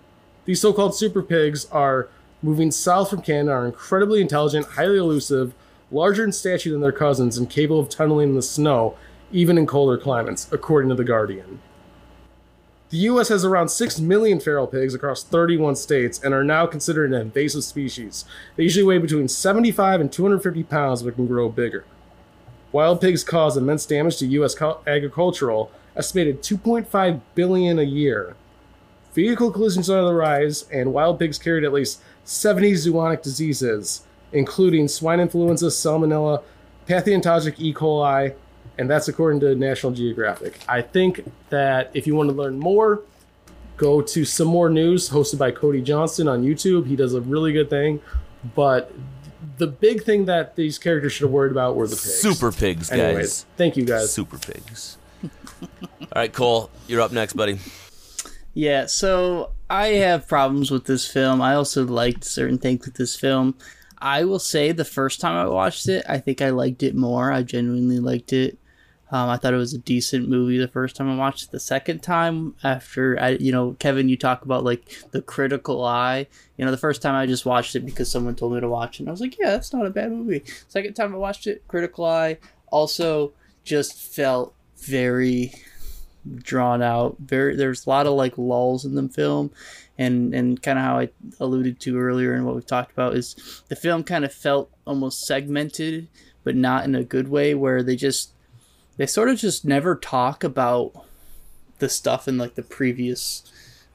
[0.46, 2.08] these so-called super pigs are
[2.46, 5.54] moving south from Canada are incredibly intelligent, highly elusive,
[5.92, 8.96] larger in stature than their cousins, and capable of tunneling in the snow,
[9.32, 11.60] even in colder climates, according to The Guardian.
[12.96, 13.28] The U.S.
[13.28, 17.66] has around 6 million feral pigs across 31 states and are now considered an invasive
[17.66, 18.24] species.
[18.56, 21.84] They usually weigh between 75 and 250 pounds but can grow bigger.
[22.72, 24.56] Wild pigs cause immense damage to U.S.
[24.88, 28.38] agricultural, estimated 2.5 billion a year.
[29.14, 34.04] Vehicle collisions are on the rise, and wild pigs carried at least 70 zoonotic diseases,
[34.32, 36.44] including swine influenza, salmonella,
[36.88, 37.74] pathogenic E.
[37.74, 38.34] coli,
[38.78, 40.60] and that's according to National Geographic.
[40.68, 43.02] I think that if you want to learn more,
[43.78, 46.88] go to some more news hosted by Cody Johnston on YouTube.
[46.88, 48.02] He does a really good thing,
[48.56, 48.94] but
[49.58, 52.22] the big thing that these characters should have worried about were the pigs.
[52.22, 53.00] Super pigs, guys.
[53.00, 54.12] Anyways, thank you guys.
[54.12, 54.98] Super pigs.
[55.24, 57.60] All right, Cole, you're up next, buddy.
[58.54, 61.42] Yeah, so I have problems with this film.
[61.42, 63.56] I also liked certain things with this film.
[64.00, 67.32] I will say the first time I watched it, I think I liked it more.
[67.32, 68.58] I genuinely liked it.
[69.12, 71.52] Um, I thought it was a decent movie the first time I watched it.
[71.52, 76.28] The second time, after I, you know, Kevin, you talk about like the critical eye.
[76.58, 78.96] You know, the first time I just watched it because someone told me to watch
[78.96, 80.44] it, and I was like, yeah, that's not a bad movie.
[80.68, 82.38] Second time I watched it, critical eye,
[82.72, 85.54] also just felt very
[86.38, 87.18] drawn out.
[87.20, 89.52] Very, there's a lot of like lulls in the film,
[90.00, 91.10] and and kind of how I
[91.40, 95.28] alluded to earlier and what we've talked about is the film kind of felt almost
[95.28, 96.08] segmented,
[96.44, 98.32] but not in a good way, where they just
[98.98, 101.06] they sort of just never talk about
[101.80, 103.44] the stuff in like the previous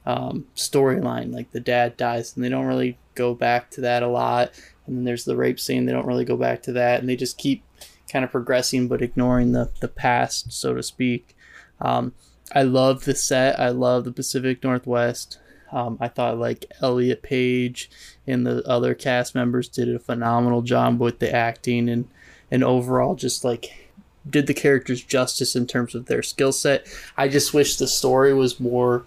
[0.06, 1.32] um, storyline.
[1.32, 4.52] Like the dad dies, and they don't really go back to that a lot.
[4.86, 7.16] And then there's the rape scene; they don't really go back to that, and they
[7.16, 7.62] just keep
[8.10, 11.36] kind of progressing, but ignoring the the past, so to speak.
[11.81, 12.12] Um,
[12.55, 13.59] I love the set.
[13.59, 15.39] I love the Pacific Northwest.
[15.72, 17.89] Um, I thought like Elliot Page
[18.27, 22.09] and the other cast members did a phenomenal job with the acting and
[22.51, 23.80] and overall just like
[24.28, 26.86] did the characters justice in terms of their skill set.
[27.16, 29.05] I just wish the story was more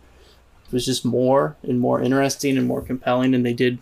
[0.72, 3.78] was just more and more interesting and more compelling and they did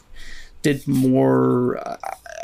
[0.62, 1.98] did more uh,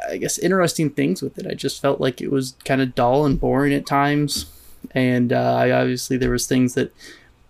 [0.09, 1.45] I guess interesting things with it.
[1.45, 4.45] I just felt like it was kind of dull and boring at times
[4.91, 6.93] and uh, I obviously there was things that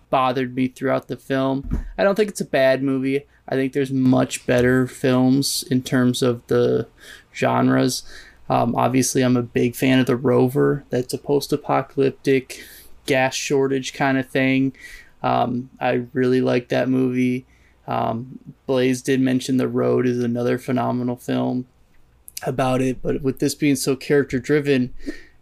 [0.09, 1.85] bothered me throughout the film.
[1.97, 3.25] I don't think it's a bad movie.
[3.47, 6.87] I think there's much better films in terms of the
[7.33, 8.03] genres.
[8.49, 10.85] Um, obviously, I'm a big fan of The Rover.
[10.89, 12.63] That's a post apocalyptic
[13.05, 14.73] gas shortage kind of thing.
[15.23, 17.45] Um, I really like that movie.
[17.87, 21.67] Um, Blaze did mention The Road is another phenomenal film
[22.45, 24.93] about it, but with this being so character driven,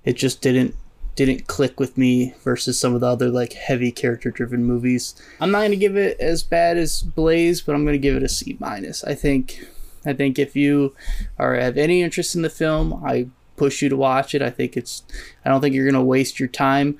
[0.04, 0.76] it just didn't
[1.16, 5.16] didn't click with me versus some of the other like heavy character driven movies.
[5.40, 8.30] I'm not gonna give it as bad as Blaze, but I'm gonna give it a
[8.30, 9.04] C minus.
[9.04, 9.66] I think
[10.06, 10.96] I think if you
[11.38, 13.28] are have any interest in the film, I
[13.58, 14.42] push you to watch it.
[14.42, 15.04] I think it's
[15.44, 16.98] I don't think you're gonna waste your time.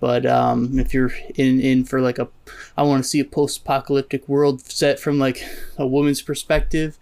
[0.00, 2.28] But um, if you're in, in for like a,
[2.76, 5.42] I want to see a post-apocalyptic world set from like
[5.78, 6.98] a woman's perspective,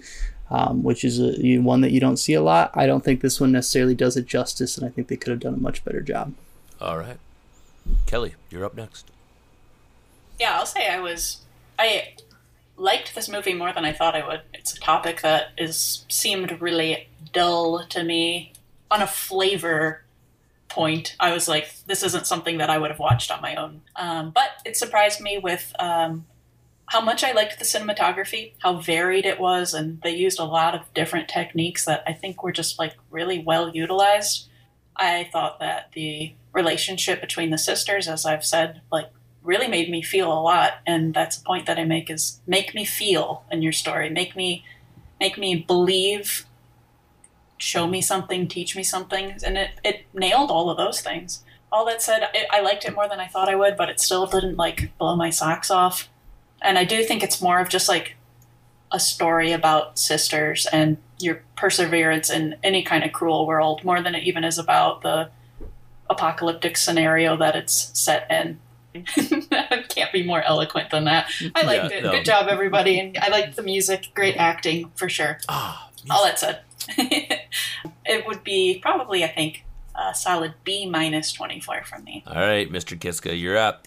[0.51, 2.71] um, which is a, one that you don't see a lot.
[2.75, 5.41] I don't think this one necessarily does it justice, and I think they could have
[5.41, 6.35] done a much better job.
[6.81, 7.19] All right.
[8.07, 9.11] Kelly, you're up next.
[10.39, 11.39] Yeah, I'll say I was.
[11.79, 12.15] I
[12.83, 14.43] liked this movie more than I thought I would.
[14.53, 18.53] It's a topic that is seemed really dull to me.
[18.91, 20.03] On a flavor
[20.69, 23.83] point, I was like, this isn't something that I would have watched on my own.
[23.97, 26.27] Um, but it surprised me with um,
[26.87, 30.75] how much I liked the cinematography, how varied it was, and they used a lot
[30.75, 34.49] of different techniques that I think were just like really well utilized.
[34.97, 39.11] I thought that the relationship between the sisters, as I've said, like
[39.43, 40.75] really made me feel a lot.
[40.87, 44.11] And that's a point that I make is make me feel in your story.
[44.11, 44.65] Make me
[45.21, 46.47] make me believe,
[47.57, 49.37] show me something, teach me something.
[49.45, 51.45] And it, it nailed all of those things.
[51.71, 54.01] All that said, it, I liked it more than I thought I would, but it
[54.01, 56.09] still didn't like blow my socks off.
[56.61, 58.17] And I do think it's more of just like
[58.91, 64.15] a story about sisters and your perseverance in any kind of cruel world more than
[64.15, 65.31] it even is about the
[66.11, 68.61] apocalyptic scenario that it's set in.
[69.89, 71.31] Can't be more eloquent than that.
[71.55, 72.05] I liked Yeah, it.
[72.05, 72.11] no.
[72.13, 72.99] Good job, everybody.
[73.01, 74.09] And I liked the music.
[74.15, 75.39] Great acting, for sure.
[75.49, 76.61] Ah, All that said.
[78.05, 79.65] it would be probably, I think,
[79.95, 82.25] a solid B minus 24 from me.
[82.27, 82.99] all right, Mr.
[82.99, 83.87] Kiska, you're up.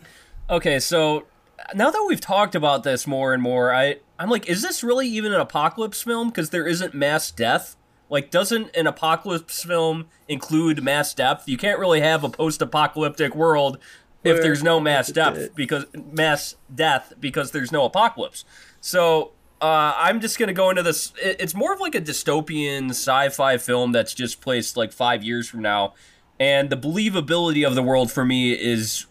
[0.49, 1.25] Okay, so
[1.73, 5.07] now that we've talked about this more and more, I I'm like, is this really
[5.09, 6.29] even an apocalypse film?
[6.29, 7.75] Because there isn't mass death.
[8.09, 11.43] Like, doesn't an apocalypse film include mass death?
[11.47, 13.79] You can't really have a post-apocalyptic world
[14.25, 18.45] if there's no mass death because mass death because there's no apocalypse.
[18.81, 19.31] So
[19.61, 21.13] uh, I'm just gonna go into this.
[21.21, 25.61] It's more of like a dystopian sci-fi film that's just placed like five years from
[25.61, 25.93] now,
[26.39, 29.05] and the believability of the world for me is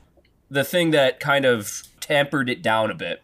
[0.50, 3.22] the thing that kind of tampered it down a bit.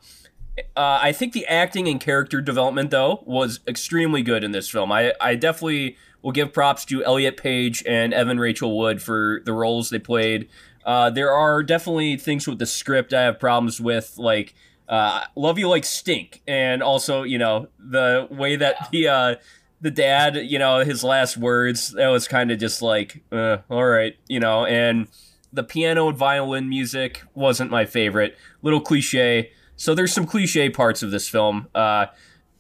[0.77, 4.93] Uh, I think the acting and character development, though, was extremely good in this film.
[4.93, 9.53] I, I definitely will give props to Elliot Page and Evan Rachel Wood for the
[9.53, 10.49] roles they played.
[10.85, 14.55] Uh, there are definitely things with the script I have problems with, like
[14.89, 19.35] uh, "Love You Like Stink," and also, you know, the way that the uh,
[19.81, 23.87] the dad, you know, his last words that was kind of just like, uh, all
[23.87, 25.09] right, you know, and
[25.53, 28.37] the piano and violin music wasn't my favorite.
[28.63, 29.53] Little cliche.
[29.77, 31.69] So there's some cliche parts of this film.
[31.75, 32.07] Uh,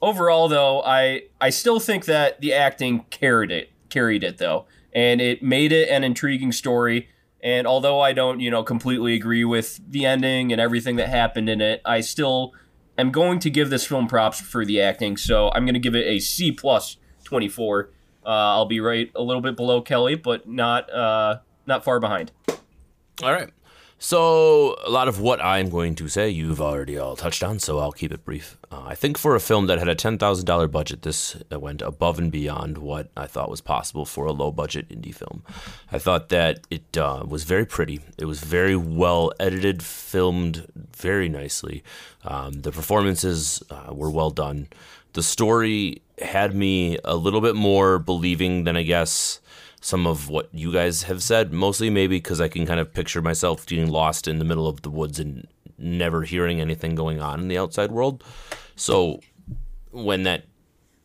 [0.01, 5.21] overall, though, I I still think that the acting carried it carried it though, and
[5.21, 7.09] it made it an intriguing story.
[7.43, 11.49] And although I don't, you know, completely agree with the ending and everything that happened
[11.49, 12.53] in it, I still
[12.99, 15.17] am going to give this film props for the acting.
[15.17, 17.91] So I'm going to give it a C plus 24.
[18.25, 22.33] Uh, I'll be right a little bit below Kelly, but not uh, not far behind.
[23.23, 23.51] All right.
[24.03, 27.79] So, a lot of what I'm going to say you've already all touched on, so
[27.79, 28.57] I'll keep it brief.
[28.73, 32.19] Uh, I think for a film that had a $10,000 budget, this uh, went above
[32.19, 35.43] and beyond what I thought was possible for a low budget indie film.
[35.93, 38.01] I thought that it uh, was very pretty.
[38.17, 40.67] It was very well edited, filmed
[40.97, 41.85] very nicely.
[42.25, 44.69] Um, the performances uh, were well done.
[45.13, 49.41] The story had me a little bit more believing than I guess
[49.81, 53.23] some of what you guys have said, mostly maybe because I can kind of picture
[53.23, 55.47] myself getting lost in the middle of the woods and
[55.79, 58.23] never hearing anything going on in the outside world.
[58.77, 59.21] So
[59.91, 60.45] when that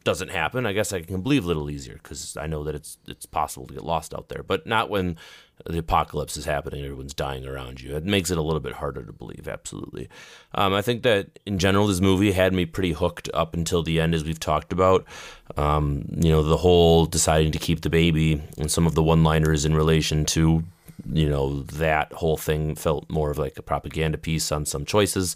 [0.03, 2.97] doesn't happen, I guess I can believe a little easier because I know that it's
[3.07, 5.17] it's possible to get lost out there, but not when
[5.65, 7.95] the apocalypse is happening, everyone's dying around you.
[7.95, 9.47] It makes it a little bit harder to believe.
[9.47, 10.09] Absolutely,
[10.53, 13.99] um, I think that in general, this movie had me pretty hooked up until the
[13.99, 15.05] end, as we've talked about.
[15.57, 19.65] Um, you know, the whole deciding to keep the baby and some of the one-liners
[19.65, 20.63] in relation to
[21.11, 25.35] you know that whole thing felt more of like a propaganda piece on some choices,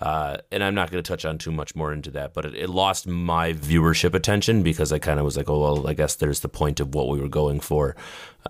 [0.00, 2.34] uh, and I'm not going to touch on too much more into that.
[2.34, 5.86] But it, it lost my viewership attention because I kind of was like, oh well,
[5.86, 7.96] I guess there's the point of what we were going for,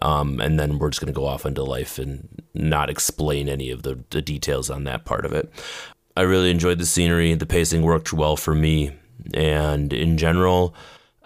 [0.02, 3.70] um, and then we're just going to go off into life and not explain any
[3.70, 5.50] of the, the details on that part of it.
[6.16, 7.34] I really enjoyed the scenery.
[7.34, 8.92] The pacing worked well for me,
[9.34, 10.74] and in general.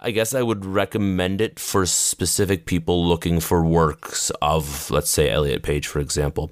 [0.04, 5.30] I guess I would recommend it for specific people looking for works of, let's say,
[5.30, 6.50] Elliot Page, for example.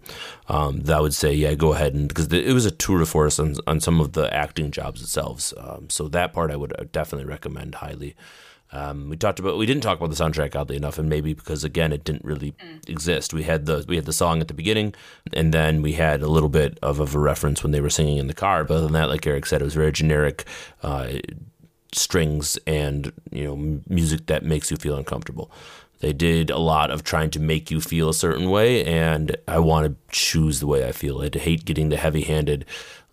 [0.48, 3.40] Um, that would say, yeah, go ahead and because it was a tour de force
[3.40, 5.52] on, on some of the acting jobs itself.
[5.58, 8.14] Um, so that part I would uh, definitely recommend highly.
[8.72, 11.64] Um, we talked about we didn't talk about the soundtrack oddly enough, and maybe because
[11.64, 12.54] again it didn't really
[12.86, 13.34] exist.
[13.34, 14.94] We had the we had the song at the beginning,
[15.32, 18.18] and then we had a little bit of, of a reference when they were singing
[18.18, 18.62] in the car.
[18.62, 20.44] But other than that, like Eric said, it was very generic.
[20.84, 21.14] Uh,
[21.92, 25.50] strings and you know music that makes you feel uncomfortable.
[26.00, 29.58] They did a lot of trying to make you feel a certain way, and I
[29.58, 31.20] want to choose the way I feel.
[31.20, 32.64] I hate getting the heavy-handed,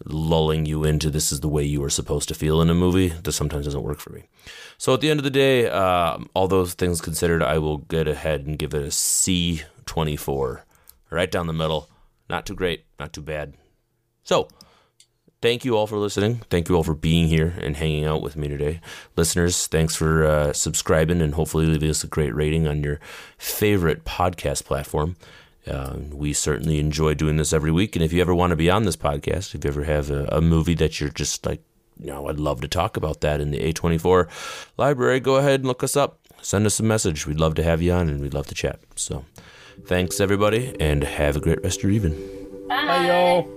[0.06, 3.10] lulling you into this is the way you are supposed to feel in a movie.
[3.10, 4.30] That sometimes doesn't work for me.
[4.78, 8.08] So at the end of the day, uh, all those things considered, I will get
[8.08, 10.64] ahead and give it a C twenty-four,
[11.10, 11.90] right down the middle.
[12.30, 13.56] Not too great, not too bad.
[14.24, 14.48] So
[15.42, 16.42] thank you all for listening.
[16.50, 18.82] Thank you all for being here and hanging out with me today.
[19.16, 23.00] Listeners, thanks for uh, subscribing and hopefully leaving us a great rating on your
[23.38, 25.16] favorite podcast platform.
[25.70, 27.96] Uh, we certainly enjoy doing this every week.
[27.96, 30.26] And if you ever want to be on this podcast, if you ever have a,
[30.32, 31.62] a movie that you're just like,
[32.00, 34.30] you know, I'd love to talk about that in the A24
[34.78, 36.20] library, go ahead and look us up.
[36.42, 37.26] Send us a message.
[37.26, 38.80] We'd love to have you on and we'd love to chat.
[38.96, 39.26] So
[39.86, 42.68] thanks, everybody, and have a great rest of your evening.
[42.70, 43.44] Bye, yo.
[43.44, 43.57] A24.